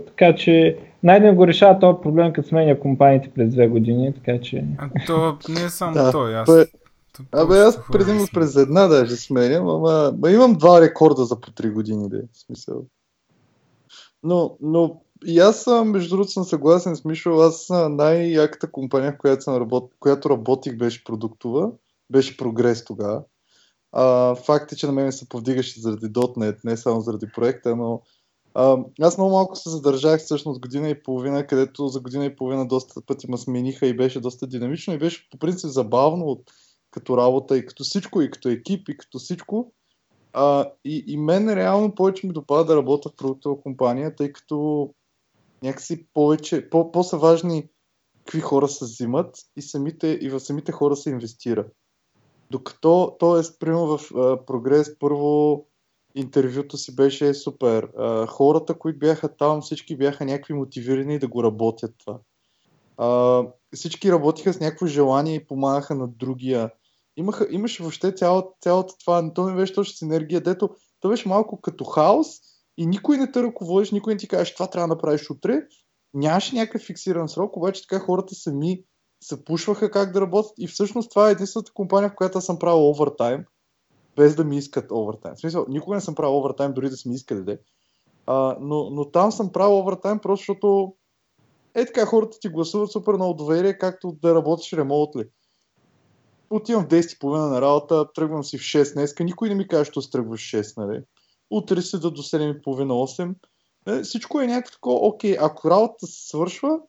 [0.07, 4.65] Така че най-ден го решава този проблем, като сменя компаниите през две години, така че...
[4.77, 6.55] А то не е само да, той, аз...
[6.55, 6.65] Бе,
[7.31, 11.69] Абе, аз предимно през една даже сменям, ама, ама имам два рекорда за по три
[11.69, 12.83] години, да е, смисъл.
[14.23, 17.29] Но, но и аз, между другото, съм съгласен с Мишо.
[17.29, 19.93] Аз най-яката компания, в която, съм работ...
[19.99, 21.71] която работих, беше продуктова.
[22.11, 23.23] Беше прогрес тогава.
[23.91, 28.01] А, факт е, че на мен се повдигаше заради .NET, не само заради проекта, но
[28.53, 32.67] а, аз много малко се задържах всъщност година и половина, където за година и половина
[32.67, 36.43] доста пъти ме смениха и беше доста динамично и беше по принцип забавно от,
[36.91, 39.73] като работа и като всичко, и като екип, и като всичко.
[40.33, 44.89] А, и, и мен реално повече ми допада да работя в продуктова компания, тъй като
[45.63, 47.69] някакси повече, по, по-са важни
[48.17, 51.65] какви хора се взимат и, самите, и в самите хора се инвестира.
[52.51, 53.57] Докато, т.е.
[53.59, 55.65] примерно в а, Прогрес, първо
[56.15, 57.89] интервюто си беше супер.
[57.97, 62.19] А, хората, които бяха там, всички бяха някакви мотивирани да го работят това.
[62.97, 63.43] А,
[63.75, 66.71] всички работиха с някакво желание и помагаха на другия.
[67.17, 70.69] Имаха, имаше въобще цялата, цялата това, то не беше точно с енергия, дето
[70.99, 72.27] то беше малко като хаос,
[72.79, 75.61] и никой не те ръководиш, никой не ти каже, това трябва да направиш утре.
[76.13, 78.83] Нямаше някакъв фиксиран срок, обаче така хората сами
[79.23, 82.89] се пушваха как да работят и всъщност това е единствената компания, в която съм правил
[82.89, 83.45] овертайм,
[84.15, 85.35] без да ми искат овертайм.
[85.35, 87.57] В смисъл, никога не съм правил овертайм, дори да си ми искали да
[88.25, 90.95] а, но, но там съм правил овертайм, просто защото
[91.75, 95.29] е така хората ти гласуват супер много доверие, както да работиш ремонтли.
[96.49, 100.11] Отивам в 10.30 на работа, тръгвам си в 6 днеска, никой не ми каже, че
[100.11, 101.03] тръгваш в 6, нали?
[101.49, 103.35] Утре се да до 7.30-8.
[103.87, 106.79] Нали, всичко е някакво такова, окей, ако работата се свършва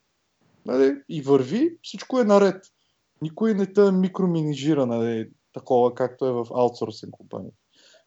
[0.66, 2.64] нали, и върви, всичко е наред.
[3.22, 7.50] Никой не те микроминижира, нали, такова, както е в аутсорсинг компании.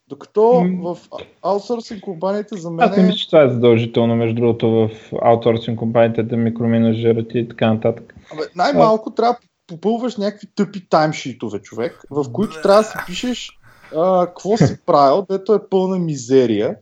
[0.08, 0.98] Докато в
[1.42, 2.90] аутсорсинг компаниите за мен.
[2.90, 4.90] Аз не мисля, че това е задължително, между другото, в
[5.22, 8.16] аутсорсинг компаниите да микроменажират и така нататък.
[8.34, 9.16] Абе, най-малко а...
[9.16, 13.60] трябва да попълваш някакви тъпи таймшитове, човек, в които трябва да си пишеш
[13.94, 16.76] какво си правил, дето е пълна мизерия,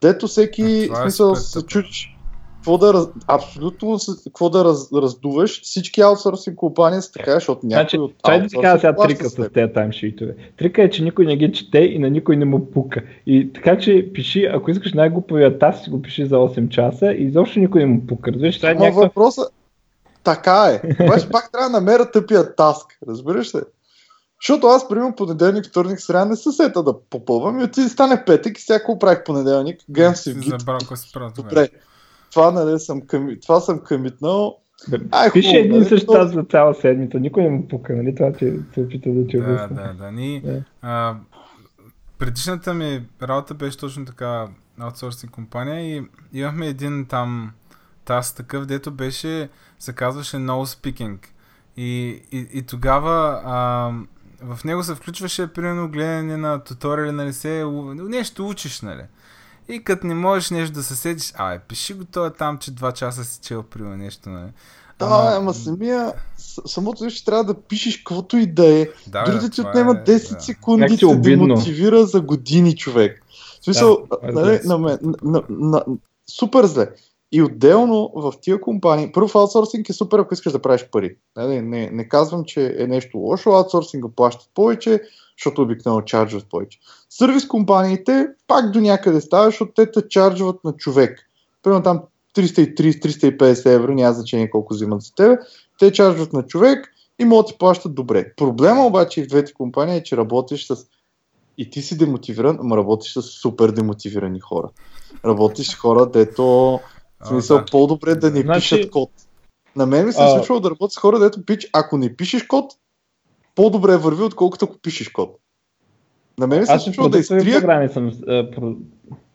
[0.00, 2.18] дето всеки е смисъл се чудиш
[2.68, 3.08] какво да, раз...
[3.26, 4.92] абсолютно какво да раз...
[4.92, 5.62] раздуваш.
[5.62, 9.30] Всички аутсорсинг компании са така, защото някой значи, от Това да ти кажа сега трика
[9.30, 10.34] с тези таймшитове.
[10.56, 13.02] Трика е, че никой не ги чете и на никой не му пука.
[13.26, 17.24] И така, че пиши, ако искаш най-глупавия таз, си го пиши за 8 часа и
[17.24, 18.32] изобщо никой не му пука.
[18.32, 19.02] Разбираш, това е някаква...
[19.02, 19.42] въпроса,
[20.24, 21.04] така е.
[21.04, 22.98] Обаче пак трябва да намеря тъпия таск.
[23.08, 23.62] Разбираш се?
[24.42, 28.58] Защото аз, примерно, понеделник, вторник, сряда не се сета да попълвам и отиде стане петък
[28.58, 29.80] и всяко правих понеделник.
[29.88, 30.54] Гледам си в гид.
[31.36, 31.68] Добре.
[32.30, 33.40] Това, нали, съм, къми...
[33.40, 34.58] това съм къмитнал.
[35.10, 38.14] Ай, Пише един нали, същ тази за цяла седмица, никой не му пука, нали?
[38.14, 39.76] Това ти се опита да ти обясня.
[39.76, 40.10] Да, да, да.
[40.10, 40.62] Ни, да.
[40.82, 41.16] А,
[42.18, 44.48] предишната ми работа беше точно така
[44.80, 47.52] аутсорсинг компания и имахме един там
[48.04, 49.48] таз такъв, дето беше,
[49.78, 51.18] се казваше no speaking.
[51.76, 53.92] И, и, и тогава а,
[54.42, 59.02] в него се включваше примерно гледане на туториали, нали се, нещо учиш, нали.
[59.68, 62.92] И като не можеш нещо да се седиш, ай, пиши го това там, че два
[62.92, 64.50] часа си чел, примерно нещо, нали.
[64.98, 66.12] Да, ама, ама самия,
[66.66, 68.88] самото нещо трябва да пишеш каквото и да е.
[69.06, 70.98] Да, Дори да ти отнема 10 е, секунди, да.
[70.98, 73.22] се демотивира за години човек.
[73.60, 75.84] В смисъл, да, нали, на, на, на, на,
[76.30, 76.88] супер зле.
[77.32, 81.16] И отделно в тия компании, първо аутсорсинг е супер, ако искаш да правиш пари.
[81.36, 85.02] Не, не, не казвам, че е нещо лошо, аутсорсинга плащат повече,
[85.38, 86.78] защото обикновено чарджват повече.
[87.10, 91.20] Сервис компаниите пак до някъде става, защото те те чарджват на човек.
[91.62, 92.02] Примерно там
[92.36, 95.38] 330-350 евро, няма значение колко взимат за тебе,
[95.78, 98.32] те чарджват на човек и могат да ти плащат добре.
[98.36, 100.86] Проблема обаче и в двете компании е, че работиш с
[101.58, 104.68] и ти си демотивиран, но работиш с супер демотивирани хора.
[105.24, 106.80] Работиш с хора, дето
[107.20, 107.64] в смисъл да.
[107.64, 108.60] по-добре да не значи...
[108.76, 109.10] пишат код.
[109.76, 112.42] На мен ми се е случвало да работя с хора, дето пич, ако не пишеш
[112.42, 112.72] код,
[113.54, 115.36] по-добре върви, отколкото ако пишеш код.
[116.38, 117.60] На мен ми се случва да изтрия...
[117.60, 118.12] Програми съм,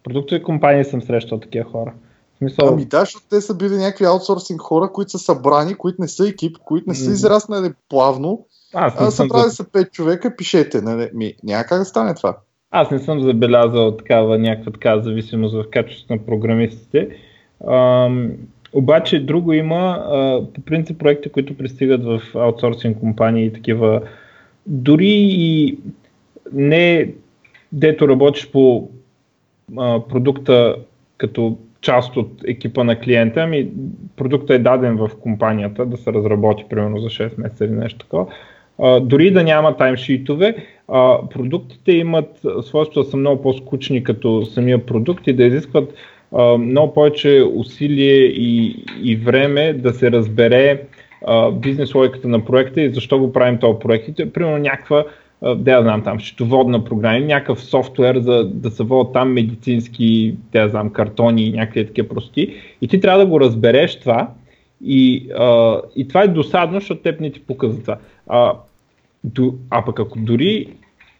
[0.04, 1.94] продуктови компании съм срещал такива хора.
[2.38, 2.68] Смисъл...
[2.68, 6.28] Ами да, защото те са били някакви аутсорсинг хора, които са събрани, които не са
[6.28, 8.46] екип, които не са израснали плавно.
[8.74, 9.56] Аз не събрали за...
[9.56, 10.82] са 5 човека, пишете.
[10.82, 11.10] Нали?
[11.14, 12.38] Ми, няма как да стане това.
[12.72, 17.10] Аз не съм забелязал такава някаква така зависимост в качеството на програмистите.
[18.74, 20.00] Обаче друго има,
[20.56, 24.02] по принцип проекти, които пристигат в аутсорсинг компании и такива,
[24.68, 25.78] дори и
[26.54, 27.08] не
[27.72, 28.90] дето работиш по
[29.78, 30.76] а, продукта
[31.18, 33.70] като част от екипа на клиента, ами
[34.16, 38.26] продуктът е даден в компанията да се разработи примерно за 6 месеца или нещо такова.
[38.80, 40.56] А, дори да няма таймшитове,
[40.88, 45.94] а, продуктите имат свойство да са много по-скучни като самия продукт и да изискват
[46.60, 50.82] много повече усилие и, и време да се разбере
[51.54, 54.34] бизнес логиката на проекта и защо го правим този проект.
[54.34, 55.06] Примерно някаква
[55.56, 60.90] да знам там, счетоводна програма, някакъв софтуер за да се водят там медицински, да знам,
[60.90, 62.56] картони и някакви такива прости.
[62.82, 64.30] И ти трябва да го разбереш това
[64.86, 67.98] и, а, и това е досадно, защото теб не ти показва това.
[68.28, 68.54] А,
[69.70, 70.68] а пък ако дори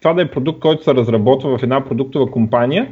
[0.00, 2.88] това да е продукт, който се разработва в една продуктова компания,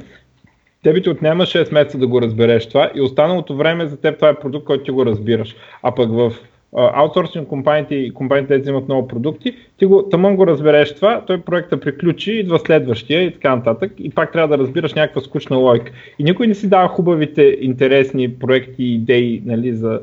[0.82, 4.28] тебе ти отнема 6 месеца да го разбереш това и останалото време за теб това
[4.28, 5.56] е продукт, който ти го разбираш.
[5.82, 6.32] А пък в
[6.76, 11.80] аутсорсинг компаниите и компаниите взимат много продукти, ти го, тъмън го разбереш това, той проекта
[11.80, 15.92] приключи, идва следващия и така нататък и пак трябва да разбираш някаква скучна логика.
[16.18, 20.00] И никой не си дава хубавите, интересни проекти идеи нали, за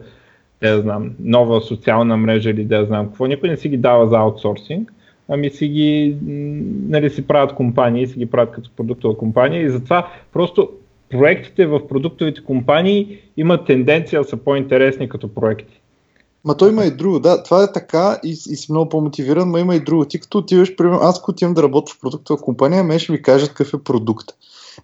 [0.61, 3.25] да знам, нова социална мрежа или да знам какво.
[3.25, 4.93] Никой не си ги дава за аутсорсинг,
[5.29, 6.17] ами си ги
[6.89, 10.69] нали, си правят компании, си ги правят като продуктова компания и затова просто
[11.09, 15.81] проектите в продуктовите компании имат тенденция да са по-интересни като проекти.
[16.45, 19.57] Ма той има и друго, да, това е така и, и си много по-мотивиран, но
[19.57, 20.05] има и друго.
[20.05, 23.21] Ти като отиваш, примерно, аз като отивам да работя в продуктова компания, ме ще ми
[23.21, 24.27] кажат какъв е продукт.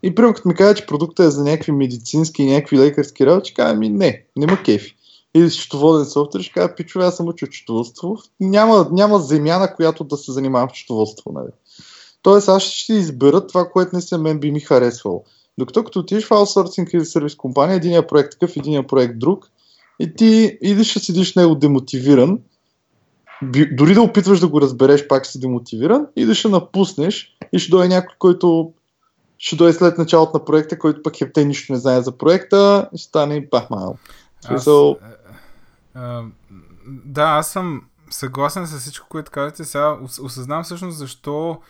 [0.03, 3.49] И примерно като ми кажат, че продукта е за някакви медицински и някакви лекарски работи,
[3.49, 4.95] ще кажа, ми не, няма кефи.
[5.35, 8.17] Или счетоводен софтуер, ще кажа, пичове, аз съм учил счетоводство.
[8.39, 11.31] Няма, няма земя, на която да се занимавам в счетоводство.
[11.31, 11.51] Нали.
[12.21, 15.23] Тоест аз ще избера това, което не се мен би ми харесвало.
[15.57, 19.51] Докато като отидеш в аутсорсинг или сервис компания, единия проект такъв, единия проект друг,
[19.99, 22.39] и ти идиш да седиш него демотивиран,
[23.71, 27.71] дори да опитваш да го разбереш, пак си демотивиран, и да ще напуснеш и ще
[27.71, 28.73] дойде някой, който
[29.37, 32.97] ще дойде след началото на проекта, който пък хепте нищо не знае за проекта и
[32.97, 33.97] стане бахмал.
[34.45, 34.97] Аз, so...
[36.87, 39.63] да, аз съм съгласен с всичко, което казвате.
[39.63, 41.61] Сега осъзнавам всъщност защо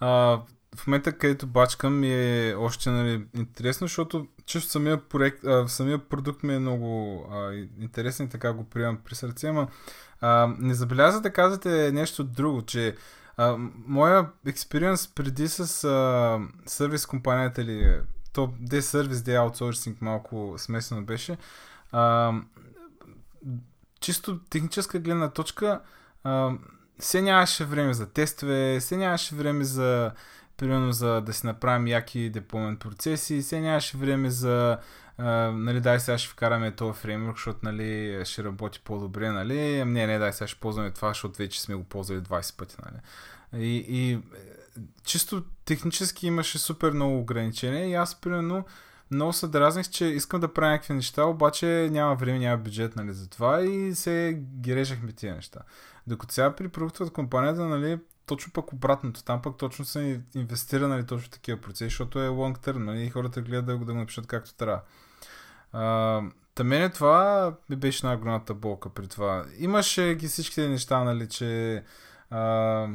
[0.00, 0.40] а,
[0.76, 5.98] в момента, където бачкам ми е още нали, интересно, защото често самия, проект, а, самия
[5.98, 9.68] продукт ми е много а, интересен, така го приемам при сърце, ама
[10.20, 12.96] а, не забеляза да казвате нещо друго, че
[13.36, 18.00] а, моя експириенс преди с а, сервис компанията или
[18.32, 21.36] то де сервис, де аутсорсинг малко смесено беше,
[21.92, 22.32] а,
[24.04, 25.80] чисто техническа гледна точка
[26.24, 26.52] а,
[26.98, 30.12] все нямаше време за тестове, все нямаше време за
[30.56, 34.78] примерно за да си направим яки деплоймент процеси, сега нямаше време за
[35.18, 39.84] Uh, нали, дай сега ще вкараме този фреймворк, защото нали, ще работи по-добре, нали?
[39.84, 43.00] Не, не, дай сега ще ползваме това, защото вече сме го ползвали 20 пъти, нали?
[43.64, 44.18] И, и
[45.04, 48.64] чисто технически имаше супер много ограничения и аз, примерно,
[49.10, 53.12] много се дразних, че искам да правя някакви неща, обаче няма време, няма бюджет, нали,
[53.12, 55.60] за това и се ги режахме тия неща.
[56.06, 59.24] Докато сега при продуктовата компанията, нали, точно пък обратното.
[59.24, 63.42] Там пък точно са инвестира нали, точно такива процеси, защото е long term, нали, хората
[63.42, 64.80] гледат да, да го напишат както трябва.
[66.54, 69.44] Та мене това ми беше най-голямата болка при това.
[69.58, 71.82] Имаше ги всичките неща, нали, че
[72.30, 72.88] а,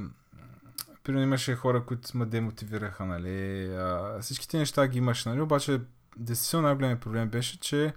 [1.04, 5.82] примерно имаше хора, които ме демотивираха, нали, а, всичките неща ги имаше, нали, обаче
[6.18, 7.94] действително най-големият проблем беше, че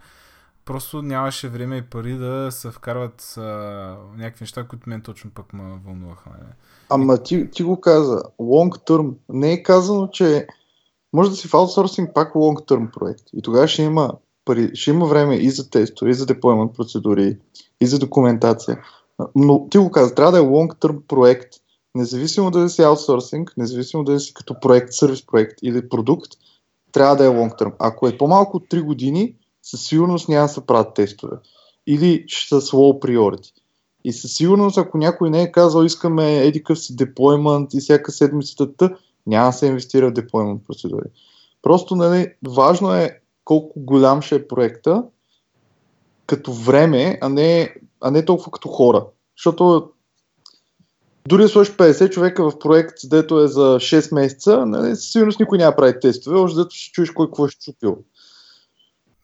[0.64, 3.40] просто нямаше време и пари да се вкарват а,
[4.16, 6.30] някакви неща, които мен точно пък ме вълнуваха.
[6.30, 6.36] Не?
[6.36, 6.52] Нали?
[6.88, 9.14] Ама ти, ти го каза, long term.
[9.28, 10.46] Не е казано, че
[11.12, 13.24] може да си в аутсорсинг пак long term проект.
[13.32, 14.12] И тогава ще има,
[14.44, 17.38] пари, ще има време и за тестове, и за деплоймент процедури,
[17.80, 18.78] и за документация.
[19.34, 21.54] Но ти го каза, трябва да е long term проект.
[21.94, 26.32] Независимо дали си аутсорсинг, независимо дали си като проект, сервис проект или продукт,
[26.92, 27.72] трябва да е long term.
[27.78, 31.36] Ако е по-малко от 3 години, със сигурност няма да се правят тестове.
[31.86, 33.52] Или ще са slow priority.
[34.04, 38.96] И със сигурност, ако някой не е казал, искаме едикъв си деплоймент и всяка седмицата,
[39.26, 41.06] няма да се инвестира в деплоймент процедури.
[41.62, 45.04] Просто, нали, важно е колко голям ще е проекта
[46.26, 49.06] като време, а не, а не толкова като хора.
[49.36, 49.90] Защото
[51.28, 55.40] дори да сложиш 50 човека в проект, дето е за 6 месеца, нали, със сигурност
[55.40, 58.04] никой няма прави тестове, още дето ще чуеш кой какво ще чупил.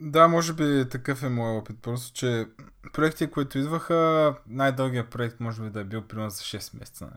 [0.01, 1.76] Да, може би такъв е моят опит.
[1.82, 2.46] Просто, че
[2.92, 7.09] проекти, които идваха, най-дългият проект може би да е бил примерно за 6 месеца.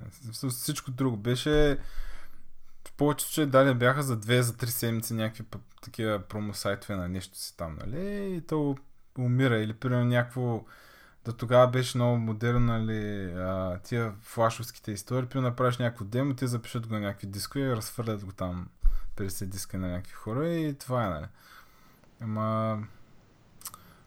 [0.49, 1.77] Всичко друго беше
[2.87, 5.43] в повечето случаи дали бяха за 2 за 3 седмици някакви
[5.83, 8.35] такива промосайтове на нещо си там, нали?
[8.35, 8.75] И то
[9.19, 9.57] умира.
[9.57, 10.63] Или примерно някакво
[11.25, 16.47] да тогава беше много модерно, нали, а, тия флашовските истории, примерно направиш някакво демо, те
[16.47, 18.67] запишат го на някакви дискове и разфърлят го там
[19.17, 21.25] 50 диска на някакви хора и това е, нали.
[22.21, 22.77] Ама...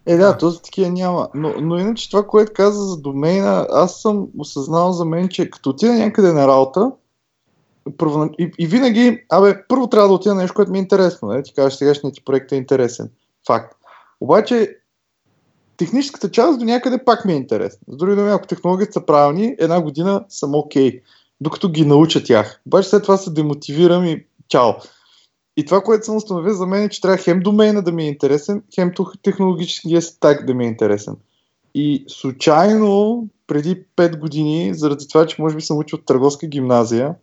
[0.06, 1.28] Е, да, този такива няма.
[1.34, 5.70] Но, но иначе това, което каза за домейна, аз съм осъзнал за мен, че като
[5.70, 6.92] отида някъде на работа,
[7.98, 11.28] първо, и, и винаги, абе, първо трябва да отида на нещо, което ми е интересно.
[11.28, 11.42] Не?
[11.42, 13.10] Ти кажеш, сегашният ти проект е интересен.
[13.46, 13.74] Факт.
[14.20, 14.76] Обаче,
[15.76, 17.80] техническата част до някъде пак ми е интересна.
[17.88, 21.00] С други думи, ако технологиите са правилни, една година съм окей, okay,
[21.40, 22.60] докато ги науча тях.
[22.66, 24.70] Обаче след това се демотивирам и чао.
[25.56, 28.08] И това, което съм установил за мен е, че трябва хем домейна да ми е
[28.08, 31.16] интересен, хем технологическия стак да ми е интересен.
[31.74, 37.14] И случайно, преди 5 години, заради това, че може би съм учил търговска гимназия,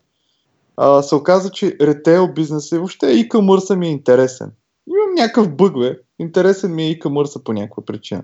[0.77, 4.51] а, се оказа, че ретейл бизнес и въобще и commerce ми е интересен.
[4.87, 5.99] Имам някакъв бъг, бе.
[6.19, 8.23] Интересен ми е и commerce по някаква причина.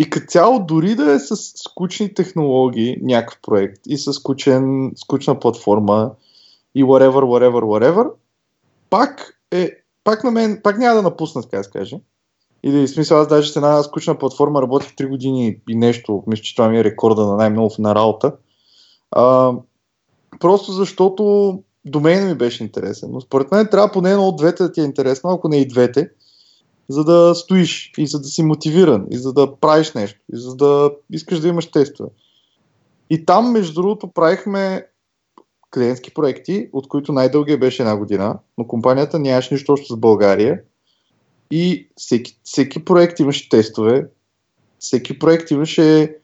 [0.00, 5.40] И като цяло, дори да е с скучни технологии, някакъв проект и с скучен, скучна
[5.40, 6.10] платформа
[6.74, 8.10] и whatever, whatever, whatever,
[8.90, 9.70] пак е,
[10.04, 12.00] пак на мен, пак няма да напусна, така да се каже.
[12.62, 16.42] Или в смисъл, аз даже с една скучна платформа работих 3 години и нещо, мисля,
[16.42, 18.32] че това ми е рекорда на най-много на работа.
[19.10, 19.52] А,
[20.40, 23.08] просто защото домейна ми беше интересен.
[23.12, 25.68] Но според мен трябва поне едно от двете да ти е интересно, ако не и
[25.68, 26.10] двете,
[26.90, 30.56] за да стоиш и за да си мотивиран, и за да правиш нещо, и за
[30.56, 32.10] да искаш да имаш тестове.
[33.10, 34.86] И там, между другото, правихме
[35.74, 40.60] клиентски проекти, от които най-дългия беше една година, но компанията нямаше нищо общо с България.
[41.50, 44.06] И всеки, всеки проект имаше тестове,
[44.78, 46.16] всеки проект имаше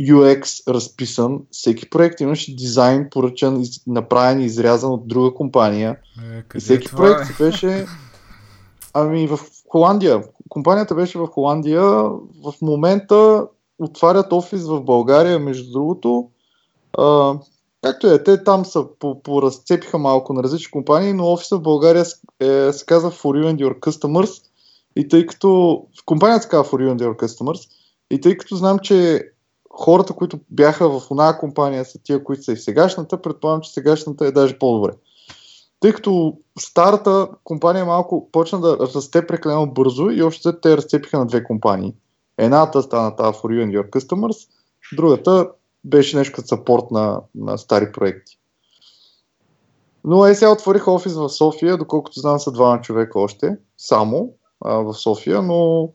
[0.00, 5.96] UX разписан, всеки проект имаше дизайн поръчан, направен и изрязан от друга компания.
[6.34, 7.42] Е, и всеки е проект е?
[7.42, 7.86] беше...
[8.94, 9.38] Ами в
[9.74, 10.22] Холандия.
[10.48, 11.82] Компанията беше в Холандия.
[12.44, 13.46] В момента
[13.78, 16.28] отварят офис в България, между другото.
[16.98, 17.34] А,
[17.82, 18.84] както е, те там са
[19.24, 22.04] поразцепиха малко на различни компании, но офиса в България
[22.40, 24.42] е, се казва For You and Your Customers.
[24.96, 27.68] И тъй като компанията се казва For You and Your Customers,
[28.10, 29.28] и тъй като знам, че
[29.70, 34.26] хората, които бяха в една компания са тия, които са и сегашната, предполагам, че сегашната
[34.26, 34.92] е даже по-добре.
[35.84, 41.26] Тъй като старата компания малко почна да расте прекалено бързо и още те разцепиха на
[41.26, 41.94] две компании.
[42.38, 44.48] Едната стана тази For You and Your Customers,
[44.96, 45.50] другата
[45.84, 48.38] беше нещо като сапорт на, на стари проекти.
[50.04, 54.74] Но е сега отворих офис в София, доколкото знам са двама човека още, само а,
[54.74, 55.88] в София, но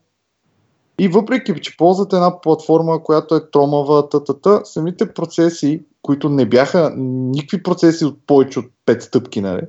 [1.00, 6.94] и въпреки, че ползват една платформа, която е тромава, тата, самите процеси, които не бяха
[6.98, 9.62] никакви процеси от повече от 5 стъпки, нали?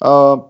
[0.00, 0.40] А,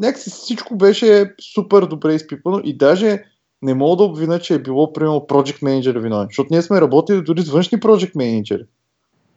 [0.00, 3.24] някакси всичко беше супер добре изпипано и даже
[3.62, 7.22] не мога да обвина, че е било, примерно, Project Manager виновен, защото ние сме работили
[7.22, 8.66] дори с външни Project Manager.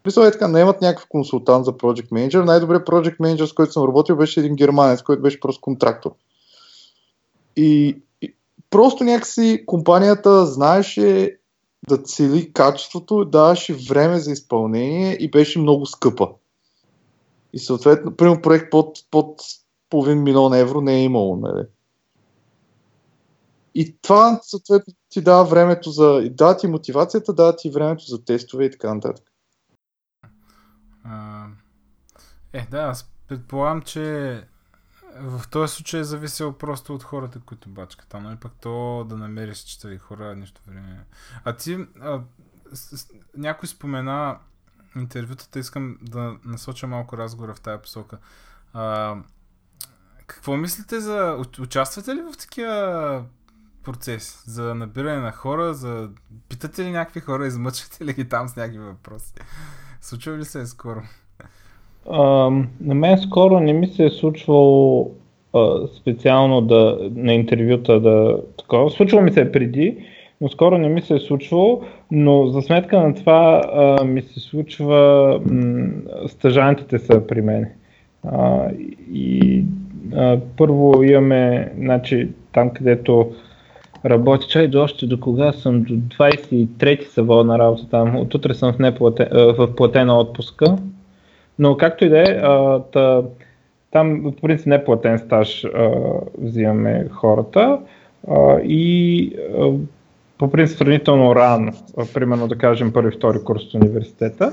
[0.06, 2.44] Мисля, е така, имат някакъв консултант за Project Manager.
[2.44, 6.12] Най-добре Project Manager, с който съм работил, беше един германец, който беше просто контрактор.
[7.56, 7.98] И
[8.70, 11.38] просто някакси компанията знаеше
[11.90, 16.30] да цели качеството, даваше време за изпълнение и беше много скъпа.
[17.54, 19.42] И съответно, примерно проект под, под
[19.90, 21.38] половин милион евро не е имало.
[21.38, 21.66] Нали?
[23.76, 26.30] И това, съответно, ти дава времето за...
[26.32, 29.26] Дава ти мотивацията, дава ти времето за тестове и така нататък.
[32.54, 34.44] Е, да, аз предполагам, че
[35.20, 38.10] В този случай е зависело просто от хората, които бачкат.
[38.10, 41.06] Там, нали пък то да намериш читави хора, нищо време.
[41.44, 42.22] А ти, а,
[42.74, 44.40] с, с, някой спомена
[44.96, 48.18] интервютата, искам да насоча малко разговора в тази посока.
[48.74, 49.16] А,
[50.28, 51.38] какво мислите за...
[51.62, 53.24] Участвате ли в такива
[53.84, 54.38] процеси?
[54.46, 56.10] За набиране на хора, за...
[56.50, 59.34] Питате ли някакви хора, измъчвате ли ги там с някакви въпроси?
[60.02, 61.02] Случва ли се е скоро?
[62.10, 62.24] А,
[62.82, 65.12] на мен скоро не ми се е случвало
[65.54, 68.92] а, специално да, на интервюта да такова.
[68.92, 70.08] Случвало ми се преди,
[70.42, 71.86] но скоро не ми се е случвало,
[72.16, 75.40] но за сметка на това а, ми се случва,
[76.28, 77.68] стъжантите са при мен.
[78.28, 78.70] А,
[79.12, 79.64] и
[80.16, 83.32] а, първо имаме, значи, там където
[84.06, 88.54] работи, чай до още до кога съм, до 23-ти са на работа там, от утре
[88.54, 90.78] съм в, неплатен, в платена отпуска,
[91.60, 92.42] но както и да е,
[93.92, 95.92] там по принцип не платен стаж а,
[96.38, 97.80] взимаме хората.
[98.28, 99.72] А, и а,
[100.38, 101.72] по принцип сравнително рано,
[102.14, 104.52] примерно да кажем първи, втори курс от университета.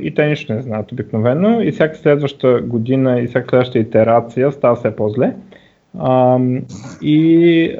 [0.00, 4.76] И те нищо не знаят обикновено и всяка следваща година и всяка следваща итерация става
[4.76, 5.34] все по-зле.
[7.02, 7.76] И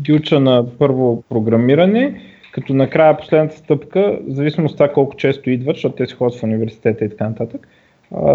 [0.00, 2.20] ги уча на първо програмиране,
[2.52, 6.40] като накрая последната стъпка, в зависимост от това колко често идват, защото те си ходят
[6.40, 7.68] в университета и така нататък,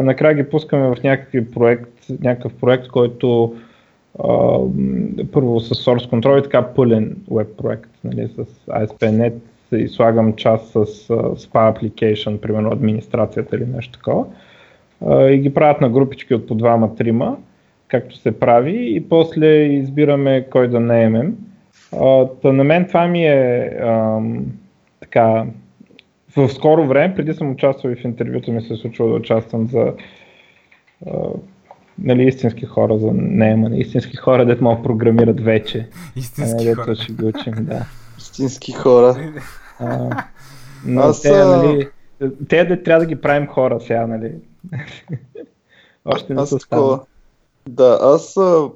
[0.04, 1.90] накрая ги пускаме в някакъв проект,
[2.24, 3.56] някакъв проект, който
[5.32, 9.34] първо с Source Control и така пълен веб проект нали, с ASP.NET
[9.72, 14.26] и слагам част с SPA Application, примерно администрацията или нещо такова.
[15.32, 17.38] И ги правят на групички от по двама-трима,
[17.88, 21.36] както се прави и после избираме кой да наемем.
[22.42, 24.42] Та на мен това ми е uh,
[25.00, 25.46] така
[26.38, 29.68] в скоро време, преди съм участвал и в интервюта ми се е случва да участвам
[29.68, 29.94] за
[32.00, 35.90] нали, истински хора за наемане, истински хора, дето могат програмират вече.
[36.16, 36.96] Истински хора.
[36.96, 37.86] ще ги учим, да
[38.18, 39.34] истински хора.
[39.80, 40.24] А,
[40.86, 41.90] но Аз, те, нали,
[42.50, 44.36] те да трябва да ги правим хора сега, нали?
[46.06, 47.00] Още не са такова.
[47.70, 48.70] Да, аз а,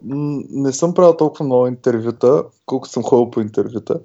[0.52, 4.00] не съм правил толкова много интервюта, колко съм ходил по интервюта.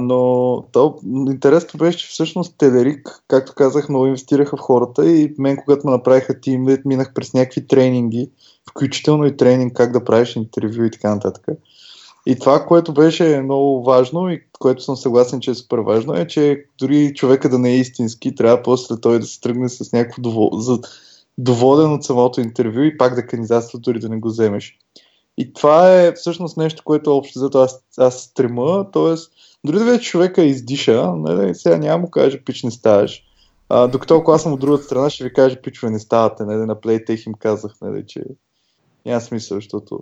[0.00, 5.56] Но то, интересното беше, че всъщност Телерик, както казах, много инвестираха в хората и мен,
[5.56, 8.30] когато ме направиха тим, минах през някакви тренинги,
[8.70, 11.46] включително и тренинг как да правиш интервю и така нататък.
[12.26, 16.26] И това, което беше много важно и което съм съгласен, че е супер важно, е,
[16.26, 20.22] че дори човека да не е истински, трябва после той да се тръгне с някакво
[20.22, 20.50] довол...
[21.38, 24.78] доволен от самото интервю и пак да кандидатства, дори да не го вземеш.
[25.40, 29.14] И това е всъщност нещо, което общо зато аз, аз стрема, т.е.
[29.64, 33.24] дори да вече човека издиша, нали, сега няма му каже пич не ставаш.
[33.68, 36.66] А, докато ако аз съм от другата страна, ще ви кажа пичове не ставате, нали,
[36.66, 38.22] на Playtech им казах, нали, че
[39.06, 40.00] няма смисъл, защото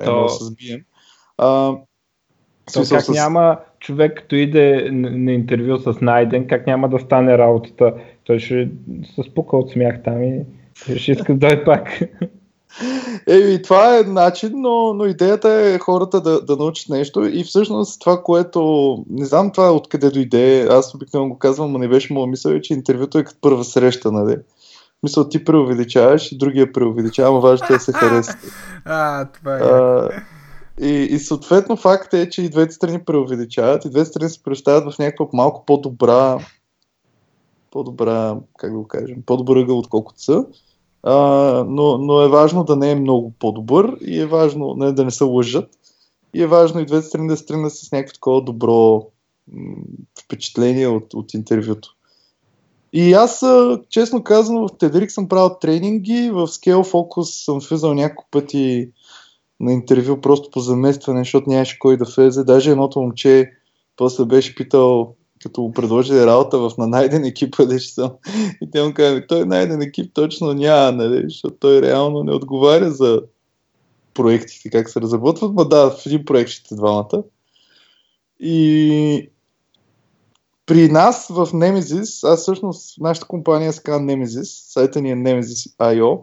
[0.00, 0.22] е То...
[0.22, 0.80] да се сбием.
[1.38, 1.76] А,
[2.74, 3.08] то как с...
[3.08, 7.94] няма човек, като иде на интервю с Найден, как няма да стане работата?
[8.24, 8.70] Той ще
[9.14, 10.44] се спука от смях там и
[10.96, 12.00] ще иска да дойде пак.
[13.26, 18.00] Еми, това е начин, но, но идеята е хората да, да научат нещо и всъщност
[18.00, 22.26] това, което, не знам това откъде дойде, аз обикновено го казвам, но не беше моя
[22.26, 24.36] мисъл, е, че интервюто е като първа среща, нали?
[25.02, 28.38] Мисъл, ти преувеличаваш и другия преувеличава, но важното е да се хареса.
[28.84, 29.60] а, това е.
[29.60, 30.08] А,
[30.80, 34.94] и, и съответно факт е, че и двете страни преувеличават, и двете страни се представят
[34.94, 36.38] в някаква малко по-добра,
[37.70, 40.44] по-добра, как да го кажем, по-добър ъгъл, отколкото са.
[41.08, 45.04] А, но, но е важно да не е много по-добър и е важно не, да
[45.04, 45.70] не се лъжат.
[46.34, 49.06] И е важно и двете страни да стигнат с някакво такова добро
[50.24, 51.94] впечатление от, от интервюто.
[52.92, 53.44] И аз,
[53.88, 58.90] честно казано, в Тедрик съм правил тренинги, в Scale Focus съм влизал няколко пъти
[59.60, 62.44] на интервю просто по заместване, защото нямаше кой да влезе.
[62.44, 63.50] Даже едното момче
[63.96, 68.10] после беше питал, като му предложи работа в на найден екип, къде ще съм.
[68.62, 72.90] И те му казват, той найден екип точно няма, нали, защото той реално не отговаря
[72.90, 73.22] за
[74.14, 77.22] проектите, как се разработват, но да, в един проект ще двамата.
[78.40, 79.30] И
[80.66, 86.22] при нас в Nemesis, аз всъщност, нашата компания се казва Nemesis, сайта ни е Nemesis.io,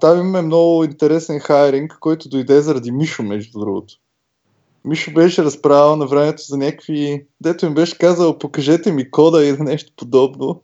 [0.00, 3.94] там имаме много интересен хайринг, който дойде заради Мишо, между другото.
[4.84, 7.26] Мишо беше разправил на времето за някакви...
[7.40, 10.62] Дето им беше казал, покажете ми кода или нещо подобно.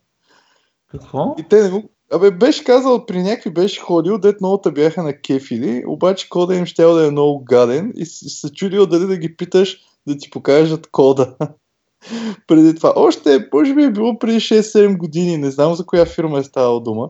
[0.91, 1.35] Какво?
[1.39, 1.89] И те не му...
[2.13, 6.65] Абе, беше казал, при някакви беше ходил, дет много бяха на кефили, обаче кода им
[6.65, 10.87] ще да е много гаден и се чудил дали да ги питаш да ти покажат
[10.91, 11.35] кода.
[12.47, 12.93] преди това.
[12.95, 16.81] Още, може би е било преди 6-7 години, не знам за коя фирма е ставала
[16.81, 17.09] дума.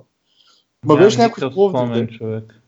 [0.86, 2.10] Ма беше някой в Пловдив.
[2.10, 2.61] човек.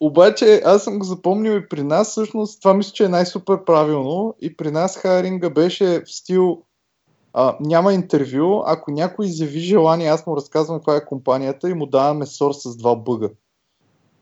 [0.00, 4.34] Обаче аз съм го запомнил и при нас, всъщност това мисля, че е най-супер правилно
[4.40, 6.62] и при нас хайринга беше в стил
[7.32, 11.86] а, няма интервю, ако някой изяви желание, аз му разказвам каква е компанията и му
[11.86, 13.28] даваме сорс с два бъга.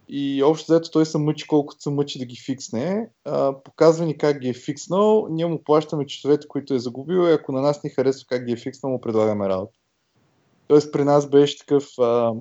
[0.08, 3.10] И общо взето той се мъчи колкото се мъчи да ги фиксне.
[3.24, 7.32] А, показва ни как ги е фикснал, ние му плащаме часовете, които е загубил и
[7.32, 9.78] ако на нас ни харесва как ги е фикснал, му предлагаме работа.
[10.68, 12.32] Тоест при нас беше такъв а,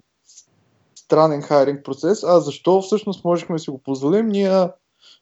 [1.06, 2.24] странен хайринг процес.
[2.24, 4.28] А защо всъщност можехме да си го позволим?
[4.28, 4.70] Ние,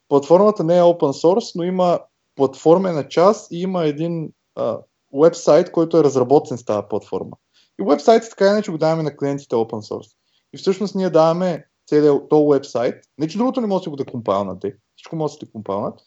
[0.09, 1.99] платформата не е open source, но има
[2.35, 4.77] платформена част и има един а,
[5.21, 7.37] вебсайт, който е разработен с тази платформа.
[7.81, 10.11] И вебсайтът така иначе го даваме на клиентите open source.
[10.53, 12.95] И всъщност ние даваме целият този вебсайт.
[13.17, 14.75] Не, че другото не може да го да компайлнате.
[14.95, 15.99] Всичко може да се компайлнат.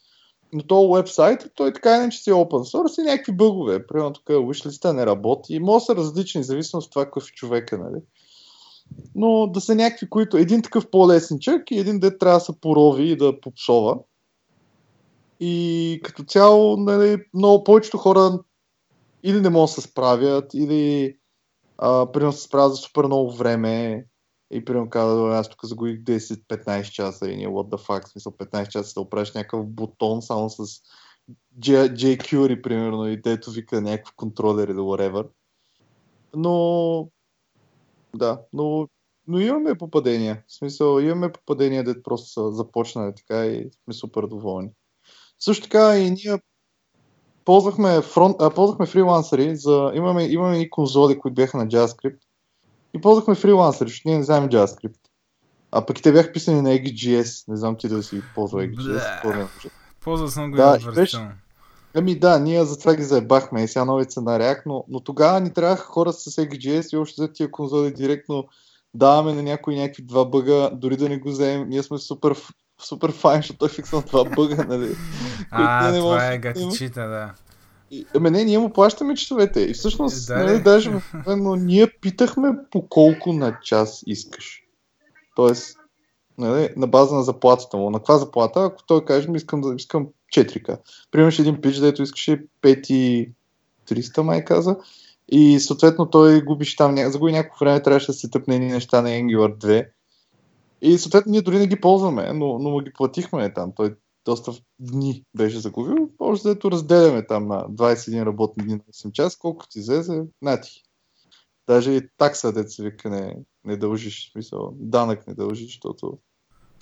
[0.52, 3.86] Но този вебсайт, той така иначе си е open source и някакви бъгове.
[3.86, 5.54] Примерно тук wishlist не работи.
[5.54, 7.78] И може да са различни, зависимо от това какъв е човека.
[7.78, 8.02] Нали?
[9.14, 13.10] Но да са някакви, които един такъв по-лесничък и един дет трябва да се порови
[13.10, 13.98] и да попсова.
[15.40, 18.38] И като цяло, нали, много повечето хора
[19.22, 21.16] или не могат да се справят, или
[21.78, 24.04] а, примерно се справят за супер много време
[24.50, 28.68] и примерно казват, аз тук загубих 10-15 часа и ние what the fuck, смисъл 15
[28.68, 30.64] часа да оправиш някакъв бутон само с
[31.60, 35.26] jQuery, примерно, и дето вика някакъв контролер или whatever.
[36.36, 37.08] Но,
[38.16, 38.88] да, но,
[39.26, 40.42] но имаме попадения.
[40.46, 44.70] В смисъл, имаме попадения, дето просто са започнали така и сме супер доволни.
[45.38, 46.40] Също така и ние
[47.44, 52.18] ползвахме, фронт, а, ползвахме фрилансъри, за, имаме, имаме и конзоли, които бяха на JavaScript
[52.94, 55.00] и ползвахме фрилансъри, защото ние не знаем JavaScript.
[55.70, 57.48] А пък и те бяха писани на XGS.
[57.48, 59.70] Не знам ти да си ползва XGS.
[60.00, 61.28] Ползвал съм го да, беше...
[61.98, 65.40] Ами да, ние за това ги заебахме и сега новица на React, но, но тогава
[65.40, 68.44] ни трябваха хора с XGS и още за тия конзоли директно
[68.94, 71.68] даваме на някой някакви два бъга, дори да не го вземем.
[71.68, 72.36] Ние сме супер,
[72.82, 74.96] супер файн, защото той фиксна това бъга, нали?
[75.50, 77.34] А, не това е гатичита, да.
[78.16, 79.60] Ами не, ние му плащаме часовете.
[79.60, 80.90] И всъщност, да, нали, даже
[81.26, 84.62] но ние питахме по колко на час искаш.
[85.36, 85.78] Тоест,
[86.38, 87.90] нали, на база на заплатата му.
[87.90, 88.64] На каква заплата?
[88.64, 90.78] Ако той каже, ми искам, искам 4К.
[91.10, 94.76] Примерно един пич, дето искаше 5300, май каза.
[95.28, 99.56] И съответно той губиш там, загуби някакво време, трябваше да се тъпне неща на Angular
[99.56, 99.88] 2.
[100.82, 103.72] И съответно ние дори не ги ползваме, но, но ги платихме там.
[103.76, 106.10] Той доста дни беше загубил.
[106.20, 110.82] Може да разделяме там на 21 работни дни на 8 час, колко ти излезе, нати.
[111.66, 116.18] Даже и такса, се вика, не, не дължиш, смисъл, данък не дължиш, защото...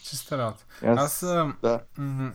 [0.04, 0.64] Чиста работа.
[0.82, 1.30] Аз, Аз
[1.62, 1.80] да.
[1.98, 2.32] М-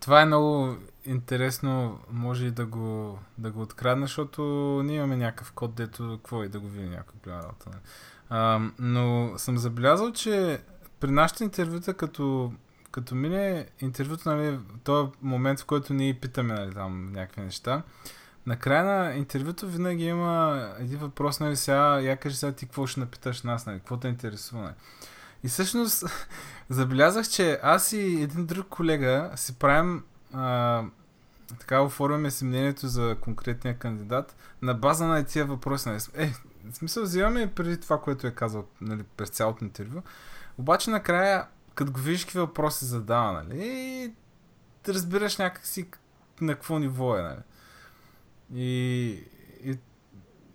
[0.00, 4.42] това е много интересно, може и да го, да го открадна, защото
[4.84, 7.70] ние имаме някакъв код, дето какво и да го види някаква голяма работа.
[8.28, 10.60] А, но съм забелязал, че
[11.00, 12.52] при нашите интервюта, като
[12.90, 17.82] като мине интервюто, нали, този момент, в който ние питаме нали, там някакви неща,
[18.46, 23.00] накрая на интервюто винаги има един въпрос, нали, сега, я кажи сега ти какво ще
[23.00, 24.74] напиташ нас, нали, какво те интересува, нали.
[25.44, 26.04] И всъщност
[26.68, 30.82] забелязах, че аз и един друг колега си правим а,
[31.58, 35.88] така оформяме си мнението за конкретния кандидат на база на тия въпроси.
[35.88, 36.00] Нали.
[36.14, 36.32] Е,
[36.70, 40.02] в смисъл взимаме преди това, което е казал нали, през цялото интервю.
[40.58, 44.12] Обаче накрая като го видиш какви въпроси задава, нали, и
[44.88, 45.88] разбираш някакси
[46.40, 47.40] на какво ниво е, нали.
[48.54, 49.08] И,
[49.64, 49.78] и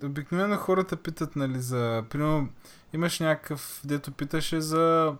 [0.03, 2.03] обикновено хората питат, нали, за...
[2.09, 2.49] Примерно,
[2.93, 5.13] имаш някакъв, дето питаше за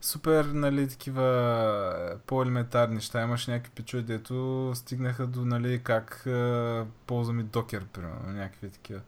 [0.00, 3.22] супер, нали, такива по-елементарни неща.
[3.22, 9.00] Имаш някакви пичове, дето стигнаха до, нали, как е, ползваме докер, примерно, някакви такива.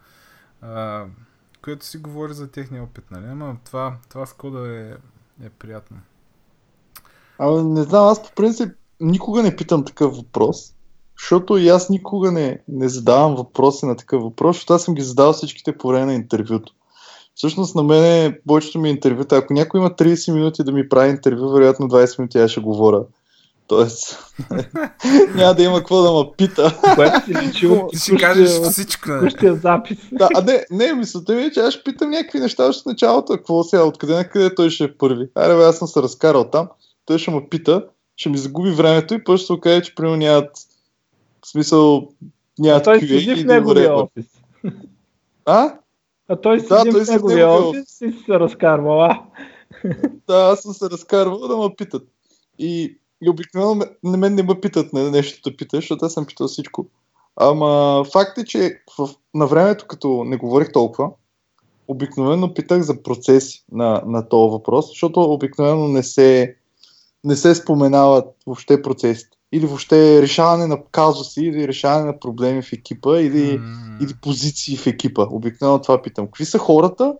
[0.63, 1.05] А,
[1.63, 3.27] което си говори за техния опит, нали?
[3.27, 4.91] Ама това, това с кода е,
[5.47, 5.97] е приятно.
[7.39, 10.75] Ама не знам, аз по принцип никога не питам такъв въпрос,
[11.19, 15.03] защото и аз никога не, не задавам въпроси на такъв въпрос, защото аз съм ги
[15.03, 16.75] задавал всичките по време на интервюто.
[17.41, 21.49] Всъщност на мен повечето ми интервюта, ако някой има 30 минути да ми прави интервю,
[21.49, 23.03] вероятно 20 минути аз ще говоря.
[23.67, 24.33] Тоест,
[25.35, 26.79] няма да има какво да ме пита.
[27.91, 29.09] Ти ще кажеш всичко.
[29.21, 29.99] Пущия запис.
[30.13, 32.87] Да, а не, не, мисълта ми е, че аз ще питам някакви неща още в
[32.87, 33.33] началото.
[33.33, 35.29] Какво сега, откъде на къде той ще е първи.
[35.35, 36.69] Аре, бе, аз съм се разкарал там
[37.05, 37.85] той ще му пита,
[38.17, 40.51] ще ми загуби времето и после ще се окаже, че примерно нямат
[41.45, 42.09] в смисъл
[42.59, 44.27] нямат а той седи в неговия офис.
[45.47, 45.75] А?
[46.31, 49.23] А той седи да, той в неговия офис и се разкарвала.
[50.27, 52.09] да, аз съм се разкарвал да ме питат.
[52.59, 56.27] И, и обикновено на мен не ме питат на нещо да питаш, защото аз съм
[56.27, 56.87] питал всичко.
[57.37, 61.11] Ама факт е, че в, на времето, като не говорих толкова,
[61.89, 66.57] обикновено питах за процеси на, на този въпрос, защото обикновено не се,
[67.25, 69.37] не се споменават въобще процесите.
[69.53, 74.05] Или въобще решаване на казуси, или решаване на проблеми в екипа, или, mm.
[74.05, 75.27] или позиции в екипа.
[75.31, 76.27] Обикновено това питам.
[76.27, 77.15] Какви са хората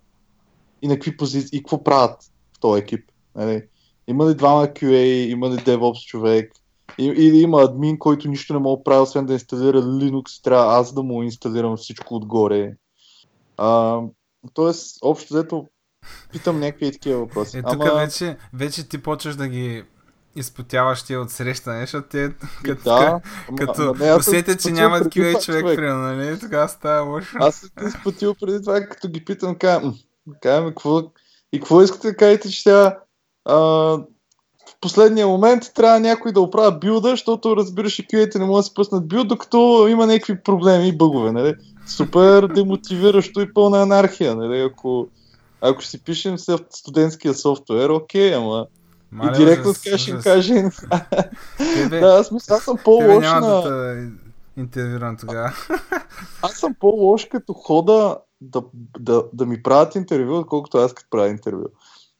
[0.81, 2.23] и на какви позиции, и какво правят
[2.57, 3.11] в този екип?
[3.35, 3.63] Нали?
[4.07, 6.53] Има ли двама QA, има ли DevOps човек,
[6.97, 10.93] или има админ, който нищо не мога да прави, освен да инсталира Linux, трябва аз
[10.93, 12.73] да му инсталирам всичко отгоре.
[13.57, 13.99] А,
[14.53, 15.67] тоест, общо взето,
[16.31, 17.57] питам някакви такива въпроси.
[17.57, 17.95] Е, тук Ама...
[17.95, 19.83] вече, вече ти почваш да ги
[20.35, 23.21] изпотяваш ти от срещане, защото те като, да,
[23.57, 25.75] като ама, усетят, че нямат QA човек, човек.
[25.75, 26.39] примерно, нали?
[26.39, 27.37] Тогава става лошо.
[27.39, 29.95] Аз съм ти изпотил преди това, като ги питам, казвам,
[30.41, 31.01] казвам, какво,
[31.53, 32.97] и какво искате да кажете, че тя
[33.45, 33.97] а,
[34.81, 38.73] последния момент трябва някой да оправя билда, защото разбираш и QA-те не могат да се
[38.73, 41.31] пуснат билд, докато има някакви проблеми и бъгове.
[41.31, 41.53] Нали?
[41.87, 44.35] Супер демотивиращо и пълна анархия.
[44.35, 44.61] Нали?
[44.61, 45.07] Ако,
[45.61, 48.65] ако си пишем в студентския софтуер, окей, ама
[49.11, 50.63] Мале, и директно така ще каже.
[51.89, 53.61] да, аз мисля, аз съм по-лош на...
[53.61, 54.11] Да
[54.57, 55.53] интервюрам тогава.
[56.41, 58.63] аз съм по-лош като хода да,
[58.99, 61.65] да, да ми правят интервю, отколкото аз като правя интервю.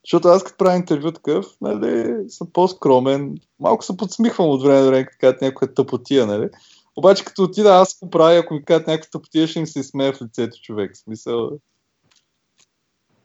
[0.06, 4.86] Защото аз като правя интервю такъв, нали, съм по-скромен, малко се подсмихвам от време на
[4.86, 6.48] време, като кажат някоя тъпотия, нали.
[6.96, 10.12] Обаче като отида аз го правя, ако ми кажат някаква тъпотия, ще им се смея
[10.12, 10.94] в лицето човек.
[10.94, 11.50] В смисъл...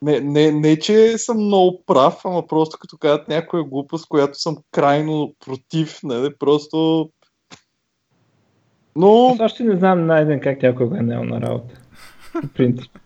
[0.02, 4.56] Не, не, не, че съм много прав, ама просто като кажат някоя глупост, която съм
[4.70, 7.10] крайно против, нали, просто...
[8.96, 9.28] Но...
[9.28, 11.80] Аз още не знам найден как някой го е на работа.
[12.34, 12.98] В принцип.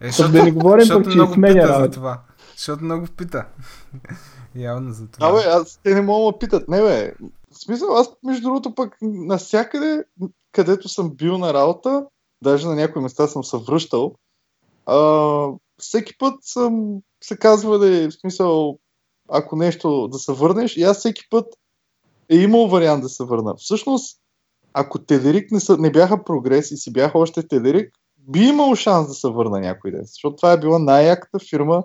[0.00, 1.90] Е, да не говорим пък, че сменя работа.
[1.90, 2.20] Това.
[2.56, 3.46] Защото много пита.
[4.56, 5.28] Явно за това.
[5.28, 6.68] Абе, аз те не мога да питат.
[6.68, 7.14] Не бе,
[7.50, 10.04] в смисъл, аз между другото пък насякъде,
[10.52, 12.06] където съм бил на работа,
[12.42, 14.14] даже на някои места съм се връщал,
[14.86, 14.96] а,
[15.78, 18.78] всеки път съм се казва да е, в смисъл,
[19.28, 21.46] ако нещо да се върнеш, и аз всеки път
[22.28, 23.54] е имал вариант да се върна.
[23.56, 24.20] Всъщност,
[24.72, 29.08] ако Телерик не, са, не бяха прогрес и си бяха още Телерик, би имал шанс
[29.08, 30.04] да се върна някой ден.
[30.04, 31.84] Защото това е била най-яката фирма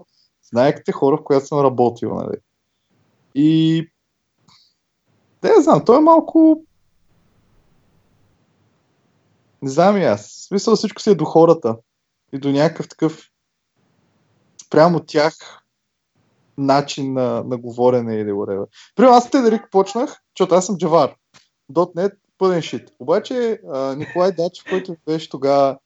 [0.54, 2.16] най-яките хора, в която съм работил.
[2.16, 2.38] Нали.
[3.36, 3.90] И
[5.42, 6.64] да, я знам, той е малко
[9.62, 10.28] не знам и аз.
[10.28, 11.78] В смисъл всичко си е до хората
[12.34, 13.30] и до някакъв такъв
[14.74, 15.34] прямо тях
[16.58, 18.68] начин на, на говорене или whatever.
[18.96, 21.16] Примерно аз Тедерик почнах, защото аз съм джавар.
[21.74, 22.92] .NET пълен шит.
[23.00, 25.78] Обаче а, Николай Дачев, който беше тогава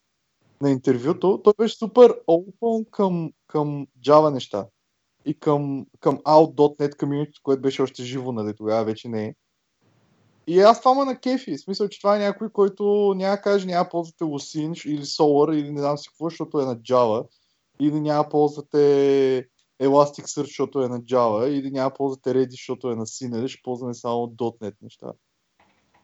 [0.62, 4.66] на интервюто, той беше супер open към, към Java неща
[5.26, 9.36] и към, към out.net community, което беше още живо, нали, тогава вече не е.
[10.48, 11.58] И аз това ма на кефи.
[11.58, 15.72] В смисъл, че това е някой, който няма каже, няма ползвате Lucene или Solar или
[15.72, 17.28] не знам си какво, защото е на Java.
[17.80, 18.78] Или няма ползвате
[19.82, 21.48] Elasticsearch, защото е на Java.
[21.48, 23.50] Или няма ползвате Redis, защото е на C, нали?
[23.50, 25.14] Ще ползваме само .NET неща.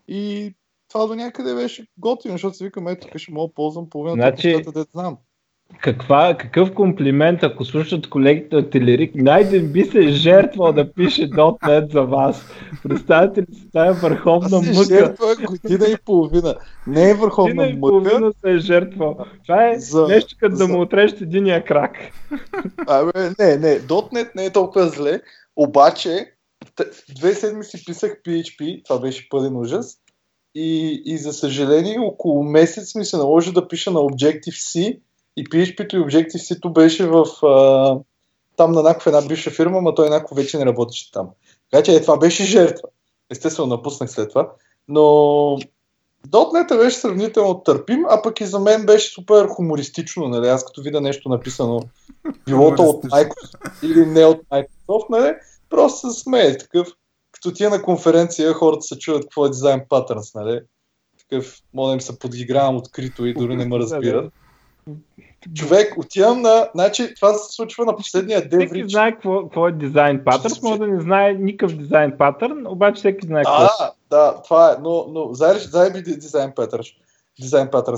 [0.08, 0.54] И
[0.90, 4.18] това до някъде беше готино, защото си викам, ето тук ще мога да ползвам половината
[4.18, 5.18] значи, от нещата, знам.
[5.82, 11.92] Каква, какъв комплимент, ако слушат колегите от Телерик, Найден би се жертвал да пише .NET
[11.92, 12.46] за вас.
[12.84, 14.84] Представете ли си тая върховна мъка?
[14.84, 16.56] Жертва година и половина.
[16.88, 17.94] Не е върховна година мъка.
[17.94, 19.18] Година и половина се е жертвал.
[19.44, 20.68] Това е за, нещо като за...
[20.68, 21.92] да му отрежеш единия крак.
[22.88, 23.80] Абе, не, не.
[23.80, 25.22] .NET не е толкова зле,
[25.56, 26.34] обаче
[27.16, 29.98] две седмици писах PHP, това беше пълен ужас.
[30.56, 35.00] И, и за съжаление, около месец ми се наложи да пиша на Objective-C
[35.38, 38.00] и PHP-то и Objective-C беше в а,
[38.56, 41.30] там на някаква една бивша фирма, но той някакво вече не работеше там.
[41.72, 42.88] Така че е, това беше жертва.
[43.30, 44.52] Естествено, напуснах след това.
[44.88, 45.02] Но
[46.28, 50.48] .NET беше сравнително търпим, а пък и за мен беше супер хумористично, нали?
[50.48, 51.82] Аз като видя нещо написано,
[52.46, 55.34] билото от Microsoft или не от Microsoft, нали?
[55.70, 56.88] Просто се смее такъв.
[57.32, 60.62] Като тия на конференция хората се чуват какво е дизайн патърнс, нали?
[61.20, 64.34] Такъв, мога да им се подигравам открито и дори не ме разбират.
[65.56, 66.70] Човек, отивам на...
[66.76, 68.70] Значи, това се случва на последния деврич.
[68.70, 73.00] Всеки знае какво, какво е дизайн патърн, може да не знае никакъв дизайн патърн, обаче
[73.00, 73.90] всеки знае какво е.
[74.10, 76.84] Да, това е, но, но заеби дизайн патърн.
[77.42, 77.98] Дизайн патърн.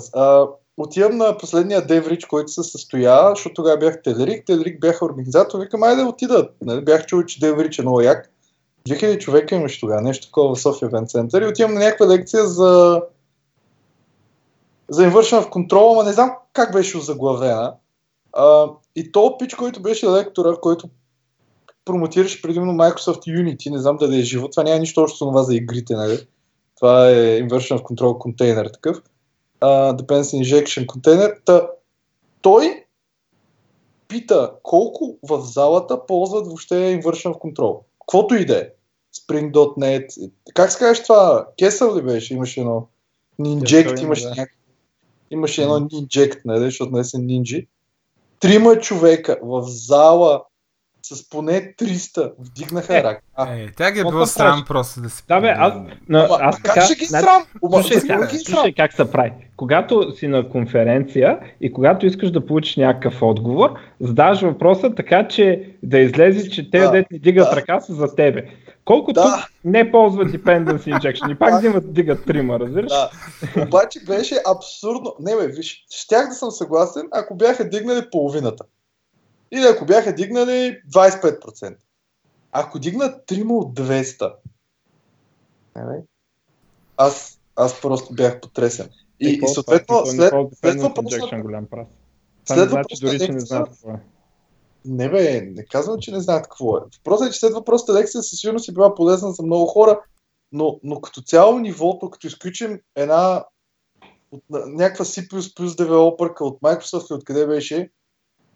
[0.78, 4.46] отивам на последния деврич, който се състоя, защото тогава бях Телерик.
[4.46, 5.60] Телерик бяха организатор.
[5.60, 6.50] Викам, айде да отида.
[6.62, 8.32] Нали, бях чул, че деврич е много як.
[8.90, 12.44] 2000 човека имаше тогава, нещо такова в София Вен Център и отивам на някаква лекция
[12.44, 13.02] за
[14.90, 17.74] за инвършена в контрола, но не знам как беше озаглавена.
[18.34, 20.90] А, и то пич, който беше лектора, който
[21.86, 25.44] промотираше предимно Microsoft Unity, не знам дали е живо, това няма нищо общо с това
[25.44, 26.28] за игрите, нали?
[26.76, 29.02] Това е Inversion of Control контейнер такъв.
[29.62, 31.36] Uh, Dependency Injection контейнер.
[31.46, 31.68] Та,
[32.42, 32.86] той
[34.08, 37.84] пита колко в залата ползват въобще inversion в контрол.
[38.08, 38.70] Квото и да е.
[39.16, 40.32] Spring.net.
[40.54, 41.48] Как се казваш това?
[41.58, 42.34] Кесъл ли беше?
[42.34, 42.88] Имаше едно
[43.40, 44.46] Ninject, имаше, да.
[45.32, 47.68] Имаше едно Ninject, нали, защото не са нинджи.
[48.40, 50.42] Трима човека в зала
[51.14, 53.22] с поне 300 вдигнаха е, ръка.
[53.54, 55.24] Е, тя ги е било срам просто да се...
[55.28, 55.74] Да бе, аз,
[56.10, 57.44] но, Ама, аз как така, ще ги значи, срам?
[57.62, 58.56] Ома, Слушай, как, ги срам?
[58.56, 59.32] слушай как се прави.
[59.58, 65.70] Когато си на конференция и когато искаш да получиш някакъв отговор, задаваш въпроса така, че
[65.84, 67.56] да излезе, че те, Да, дете не дигат да.
[67.56, 68.50] ръка, са за тебе.
[68.86, 69.48] Колко Да.
[69.64, 72.92] не ползват dependency injection и пак взимат, дигат трима, разбираш?
[72.92, 73.12] Да.
[73.68, 75.16] Обаче беше абсурдно.
[75.20, 78.64] Не бе, виж, щях да съм съгласен, ако бяха дигнали половината.
[79.52, 81.76] Или ако бяха дигнали 25%.
[82.52, 84.34] Ако дигнат 3 от 200.
[85.76, 86.04] Не, бе.
[86.98, 88.90] Аз, аз просто бях потресен.
[89.20, 91.88] И, и съответно, след, след injection голям прас.
[92.46, 94.15] Това след не значи дори, че не знаят е.
[94.86, 96.82] Не бе, не казвам, че не знаят какво е.
[96.98, 100.02] Въпросът е, че след въпросната лекция със сигурност е била полезна за много хора,
[100.52, 103.46] но, но като цяло нивото, като изключим една
[104.32, 107.90] от, някаква C++ девелопърка от Microsoft и откъде беше,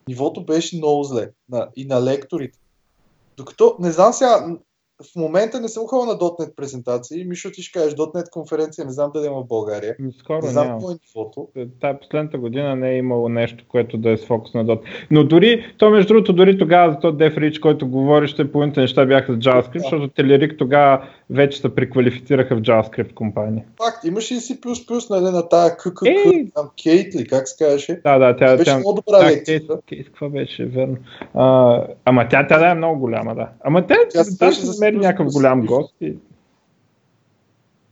[0.07, 1.31] нивото беше много зле.
[1.49, 2.59] На, и на лекторите.
[3.37, 4.57] Докато, не знам сега,
[5.03, 7.25] в момента не съм ходил на .NET презентации.
[7.25, 9.95] Мишо, ти ще кажеш .NET конференция, не знам дали има в България.
[9.99, 11.47] Ами, Скоро Не знам какво е нивото.
[11.81, 14.79] Тая последната година не е имало нещо, което да е с фокус на Dot.
[15.11, 18.81] Но дори, то между другото, дори тогава за този Def Rich, който говориш, те половината
[18.81, 19.79] неща бяха с JavaScript, Да.
[19.79, 23.63] защото Телерик тогава вече се преквалифицираха в JavaScript компания.
[23.83, 26.49] Факт, имаше и C++, нали, на тая ККК, Ей!
[26.55, 28.01] там Кейт ли, как се казваше?
[28.03, 29.59] Да, да, тя, Беше тя, много добра да, лекция.
[29.59, 30.97] Кейс, Кейс, какво беше, верно.
[31.33, 33.49] А, ама тя, тя да е много голяма, да.
[33.63, 35.95] Ама тя, Тя тя, се тя беше ще за намери някакъв голям гост.
[36.01, 36.17] И...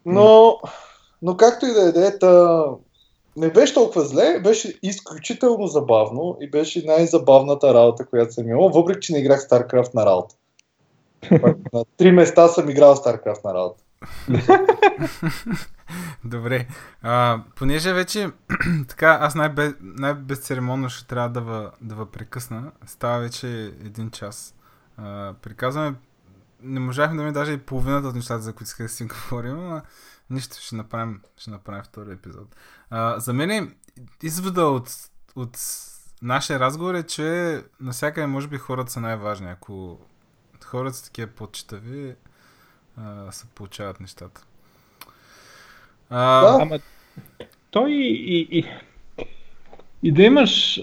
[0.05, 0.57] Но,
[1.21, 2.63] но както и да е, да е, та,
[3.37, 8.99] не беше толкова зле, беше изключително забавно и беше най-забавната работа, която съм имал, въпреки
[8.99, 10.35] че не играх StarCraft на работа.
[11.73, 13.83] На три места съм играл StarCraft на работа.
[16.25, 16.67] Добре.
[17.01, 18.27] А, понеже вече
[18.87, 22.71] така, аз най-бе, най-безцеремонно ще трябва да ви, да ви прекъсна.
[22.85, 23.47] Става вече
[23.85, 24.55] един час.
[24.97, 25.93] А, приказваме,
[26.61, 29.55] не можахме да ми даже и половината от нещата, за които исках да си говорим,
[29.57, 29.81] но
[30.29, 32.55] нищо, ще направим, ще направим втори епизод.
[32.89, 33.67] А, за мен е
[34.23, 34.89] извода от,
[35.35, 35.57] от
[36.21, 39.49] нашия разговор е, че навсякъде може би хората са най-важни.
[39.49, 39.99] Ако
[40.65, 42.15] хората са такива подчетави,
[42.97, 44.45] а, се получават нещата.
[46.09, 46.57] А, Да.
[46.61, 46.79] Ама
[47.71, 48.65] той и, и,
[50.03, 50.81] и да имаш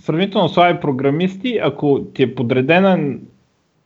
[0.00, 3.18] сравнително слаби програмисти, ако ти е подредена,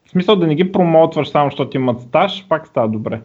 [0.06, 3.20] в смисъл да не ги промотваш само, защото имат стаж, пак става добре.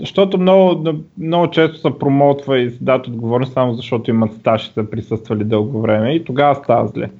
[0.00, 4.72] Защото много, много често се промотва и се дадат отговорност само защото имат стаж и
[4.72, 7.10] са присъствали дълго време и тогава става зле.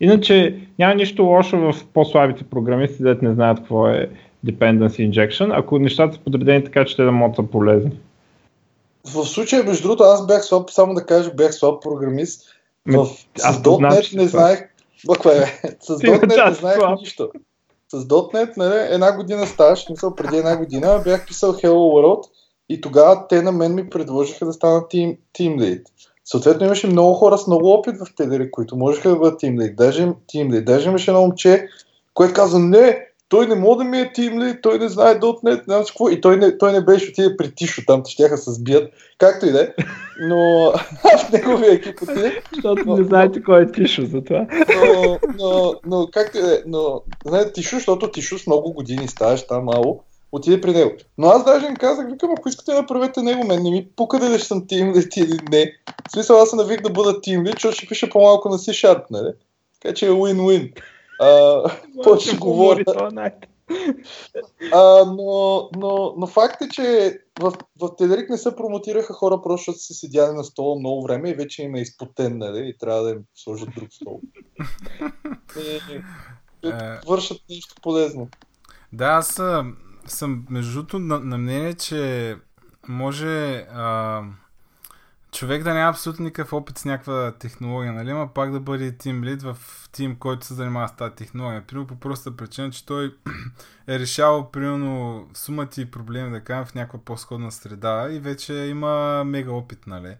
[0.00, 4.10] Иначе няма нищо лошо в по-слабите програмисти, дето не знаят какво е
[4.46, 7.90] dependency injection, ако нещата са подредени така, че те да могат да са полезни.
[9.04, 12.42] В случая, между другото, аз бях слаб, само да кажа, бях слаб програмист.
[12.86, 14.58] В, с аз че .NET не знаех...
[15.04, 15.46] Бъква е,
[15.80, 17.30] с .NET не знаех нищо.
[17.88, 22.22] С .NET, нали, една година стаж, мисъл преди една година, бях писал Hello World
[22.68, 25.82] и тогава те на мен ми предложиха да стана team, team lead.
[26.24, 29.74] Съответно имаше много хора с много опит в TDR, които можеха да бъдат team lead.
[29.74, 30.64] Даже, team lead.
[30.64, 31.68] Даже имаше едно момче,
[32.14, 35.62] което каза, не, той не може да ми е lead, той не знае .NET, не
[35.64, 36.08] знам какво.
[36.08, 39.46] И той не, той не беше отиде при Тишо, там те щяха се сбият, както
[39.46, 39.68] и да е.
[40.20, 40.72] Но
[41.28, 42.42] в неговия екип отиде.
[42.54, 44.46] Защото Но- не знаете кой е Тишо за това.
[44.76, 49.08] Но, но, но както и да е, но, знаете, Тишо, защото Тишо с много години
[49.08, 50.00] ставаш там мало,
[50.32, 50.92] отиде при него.
[51.18, 54.38] Но аз даже им казах, викам, ако искате да направете него, мен не ми пука
[54.38, 55.72] ще съм тим лид или не.
[56.08, 59.02] В смисъл, аз съм навик да бъда тим лид, защото ще пише по-малко на C-Sharp,
[59.10, 59.32] нали?
[59.82, 60.72] Така че е win-win.
[61.94, 62.84] Какво ще говоря?
[62.84, 63.32] това най-
[64.72, 69.72] а, но, но, но факт е, че в, в Телерик не се промотираха хора, просто
[69.72, 72.68] защото са седяли на стола много време и вече им е изпотен, нали?
[72.68, 74.20] И трябва да им сложат друг стол.
[75.56, 75.94] И,
[76.64, 77.00] и, Е.
[77.06, 78.28] вършат нещо полезно.
[78.92, 79.40] Да, аз
[80.06, 82.34] съм между другото на, на мнение, че
[82.88, 84.22] може а,
[85.36, 89.24] човек да няма абсолютно никакъв опит с някаква технология, нали, ама пак да бъде тим
[89.24, 89.56] лид в
[89.92, 91.62] тим, който се занимава с тази технология.
[91.66, 93.14] Примерно по простата причина, че той
[93.88, 99.24] е решавал примерно сумати и проблеми, да кажем, в някаква по-сходна среда и вече има
[99.26, 100.14] мега опит, нали.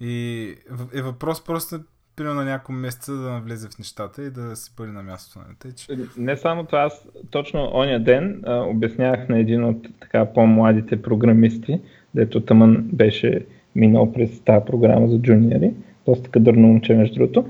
[0.00, 0.54] И
[0.94, 1.80] е въпрос просто
[2.16, 5.38] примерно на няколко месеца да навлезе в нещата и да си бъде на мястото.
[5.38, 5.56] Нали?
[5.58, 5.98] Тъй, че...
[6.16, 11.80] Не само това, аз точно оня ден а, обяснявах на един от така по-младите програмисти,
[12.14, 13.46] дето тъмън беше
[13.76, 15.70] минал през тази програма за джуниори,
[16.06, 17.44] доста кадърно момче между другото.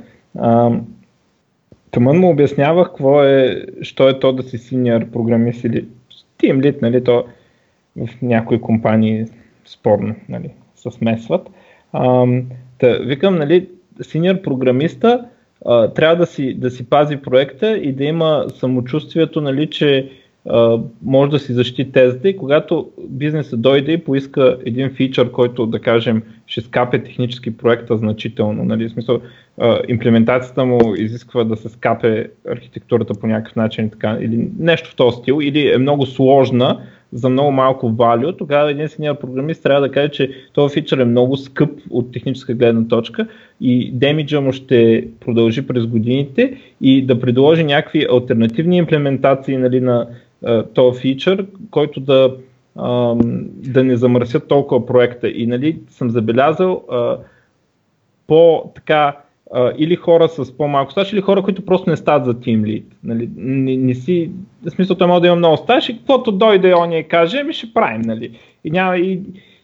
[1.91, 5.87] Тъмън му обяснявах какво е, що е то да си синьор програмист или
[6.39, 7.25] Team Lead, нали, то
[7.97, 9.25] в някои компании
[9.67, 11.51] спорно нали, се смесват.
[12.79, 13.69] Та, викам, нали,
[14.03, 15.25] синьор програмиста
[15.95, 20.11] трябва да си, да си пази проекта и да има самочувствието, нали, че
[21.03, 25.79] може да си защити тезата и когато бизнесът дойде и поиска един фичър, който да
[25.79, 29.21] кажем ще скапе технически проекта значително, нали, в смисъл
[29.89, 35.17] имплементацията му изисква да се скапе архитектурата по някакъв начин така, или нещо в този
[35.17, 36.81] стил, или е много сложна
[37.13, 41.05] за много малко value, тогава един синьор програмист трябва да каже, че този фичър е
[41.05, 43.27] много скъп от техническа гледна точка
[43.61, 50.09] и демиджа му ще продължи през годините и да предложи някакви альтернативни имплементации нали, на
[50.75, 52.37] този фичър, който да,
[53.47, 55.29] да не замърсят толкова проекта.
[55.29, 56.83] И нали, съм забелязал
[58.27, 59.17] по така
[59.79, 62.85] или хора с по-малко стаж, или хора, които просто не стават за Team Lead.
[63.05, 64.31] Нали, не, не си,
[64.67, 67.53] в смисъл той може да има много стаж и каквото дойде он я каже, ми
[67.53, 68.01] ще правим.
[68.01, 68.39] Нали.
[68.65, 69.21] И, няма, и,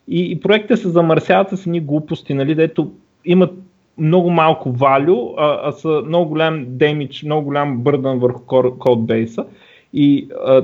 [0.09, 2.93] и, и проектите се замърсяват с едни глупости, нали, дето
[3.25, 3.51] имат
[3.99, 8.43] много малко валю, а, а са много голям демидж, много голям бърдан върху
[8.79, 9.45] кодбейса.
[9.93, 10.63] И а,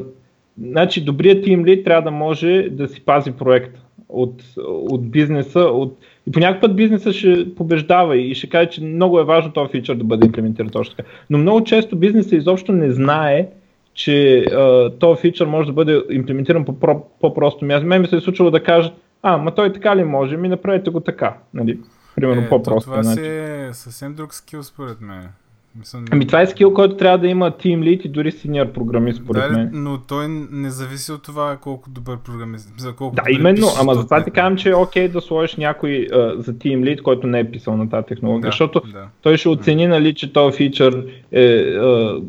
[0.62, 5.60] значи, добрият тим лид трябва да може да си пази проекта от, от бизнеса.
[5.60, 5.98] От...
[6.26, 9.70] И по някакъв път бизнеса ще побеждава и ще каже, че много е важно този
[9.70, 11.08] фичър да бъде имплементиран точно така.
[11.30, 13.48] Но много често бизнеса изобщо не знае,
[13.94, 17.86] че а, този фичър може да бъде имплементиран по по-просто място.
[17.86, 20.90] Мен ми се е случило да кажат, а, ма той така ли може, ми направете
[20.90, 21.36] го така.
[21.54, 21.78] Нали?
[22.16, 22.90] Примерно е, по-просто.
[22.90, 25.28] Това си е съвсем друг скил според мен.
[25.76, 29.22] Мисъл, ами това е скил, който трябва да има Team Lead и дори синьор програмист,
[29.22, 29.70] според да, мен.
[29.72, 32.74] но той не зависи от това колко добър програмист.
[32.78, 35.56] За колко да, именно, ама за това ти казвам, че е окей okay да сложиш
[35.56, 39.06] някой uh, за Team Lead, който не е писал на тази технология, да, защото да.
[39.22, 42.24] той ще оцени, нали, че този фичър е uh,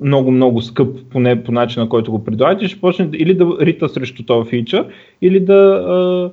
[0.00, 4.24] много, много скъп, поне по начина, който го предлагате, ще почне или да рита срещу
[4.24, 4.86] този фичър,
[5.22, 6.32] или да, uh,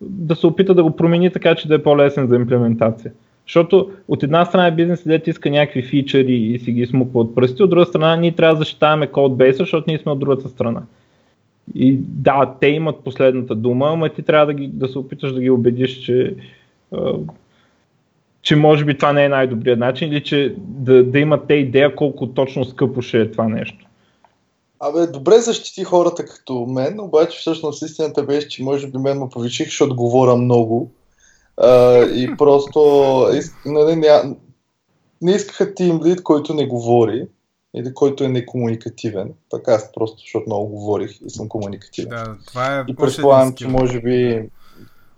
[0.00, 3.12] да се опита да го промени така, че да е по-лесен за имплементация.
[3.48, 7.62] Защото от една страна бизнес, където иска някакви фичъри и си ги смуква от пръсти,
[7.62, 10.82] от друга страна ние трябва да защитаваме кодбейса, защото ние сме от другата страна.
[11.74, 15.40] И да, те имат последната дума, ама ти трябва да, ги, да се опиташ да
[15.40, 16.34] ги убедиш, че,
[18.42, 21.96] че може би това не е най-добрият начин или че да, да имат те идея
[21.96, 23.86] колко точно скъпо ще е това нещо.
[24.80, 29.28] Абе, добре защити хората като мен, обаче всъщност истината беше, че може би мен му
[29.28, 30.90] повичих, защото говоря много
[31.60, 32.80] а, и просто
[33.66, 34.36] нали, не,
[35.22, 37.28] не искаха тим лид, който не говори
[37.74, 39.34] или който е некомуникативен.
[39.50, 42.10] Така аз просто, защото много говорих и съм комуникативен.
[42.10, 44.48] Да, това е и предполагам, че може би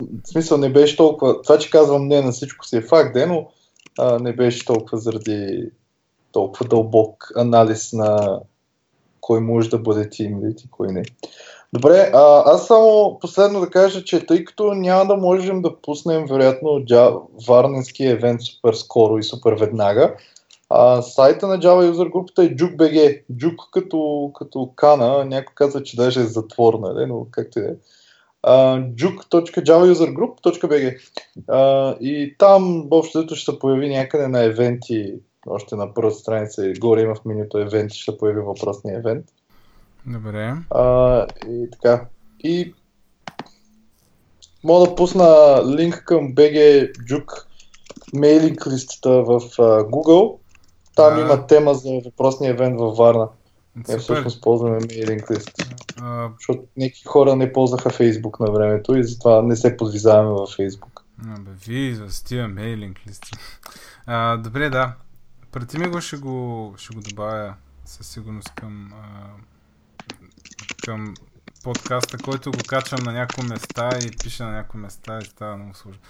[0.01, 3.27] в смисъл не беше толкова, това, че казвам не на всичко си е факт, де,
[3.27, 3.49] но
[3.99, 5.71] а, не беше толкова заради
[6.33, 8.41] толкова дълбок анализ на
[9.21, 11.03] кой може да бъде тим лид и кой не.
[11.73, 16.27] Добре, а, аз само последно да кажа, че тъй като няма да можем да пуснем
[16.27, 16.85] вероятно
[17.49, 20.17] варненски евент супер скоро и супер веднага,
[20.71, 23.23] а, сайта на Java User групата е JUK.BG.
[23.33, 27.77] JUK като, като кана, някой казва, че даже е затвор, нали, но както е.
[28.97, 30.99] juk.javausergroup.bg
[32.01, 35.15] И там общо ще се появи някъде на евенти,
[35.47, 39.27] още на първата страница и горе има в менюто евенти, ще появи въпросния евент.
[40.07, 40.57] Добре.
[40.71, 42.07] А, и така.
[42.39, 42.75] И
[44.65, 47.45] мога да пусна линк към BG Juke
[48.13, 50.39] мейлинг листата в uh, Google.
[50.97, 51.21] Там а...
[51.21, 53.29] има тема за въпросния евент във Варна.
[53.89, 55.51] Не всъщност ползваме мейлинг лист.
[56.01, 56.31] А...
[56.39, 61.05] Защото някакви хора не ползваха Фейсбук на времето и затова не се подвизаваме във Фейсбук.
[61.29, 63.31] Абе, вие за тия мейлинг листи.
[64.07, 64.93] А, добре, да.
[65.53, 69.29] Преди ми го ще го, ще го добавя със сигурност към а,
[70.85, 71.15] към
[71.65, 75.75] подкаста, който го качвам на някои места и пиша на някои места и става много
[75.75, 76.01] сложно.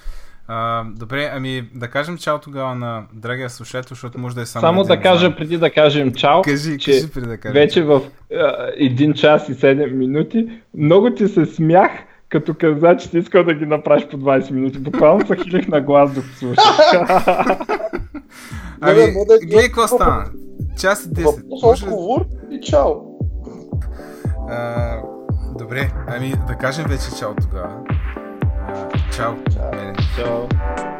[0.48, 4.60] А, добре, ами да кажем чао тогава на драгия слушател, защото може да е само.
[4.60, 6.42] Само да кажа преди да кажем чао.
[6.42, 7.54] Кажи, че кажи преди да кажем.
[7.54, 8.00] Вече в
[8.76, 11.90] един час и 7 минути много ти се смях,
[12.28, 14.78] като каза, че ти искал да ги направиш по 20 минути.
[14.78, 16.64] Буквално се хилих на глас докато слушах.
[18.80, 20.24] ами, гледай какво стана.
[20.80, 21.24] Час и 10.
[21.24, 23.09] Въпрос, отговор и чао.
[24.52, 25.02] А,
[25.54, 27.84] добре, ами да кажем вече чао тогава.
[28.68, 29.36] А, чао.
[29.54, 29.94] Чао.
[30.16, 30.99] Чао.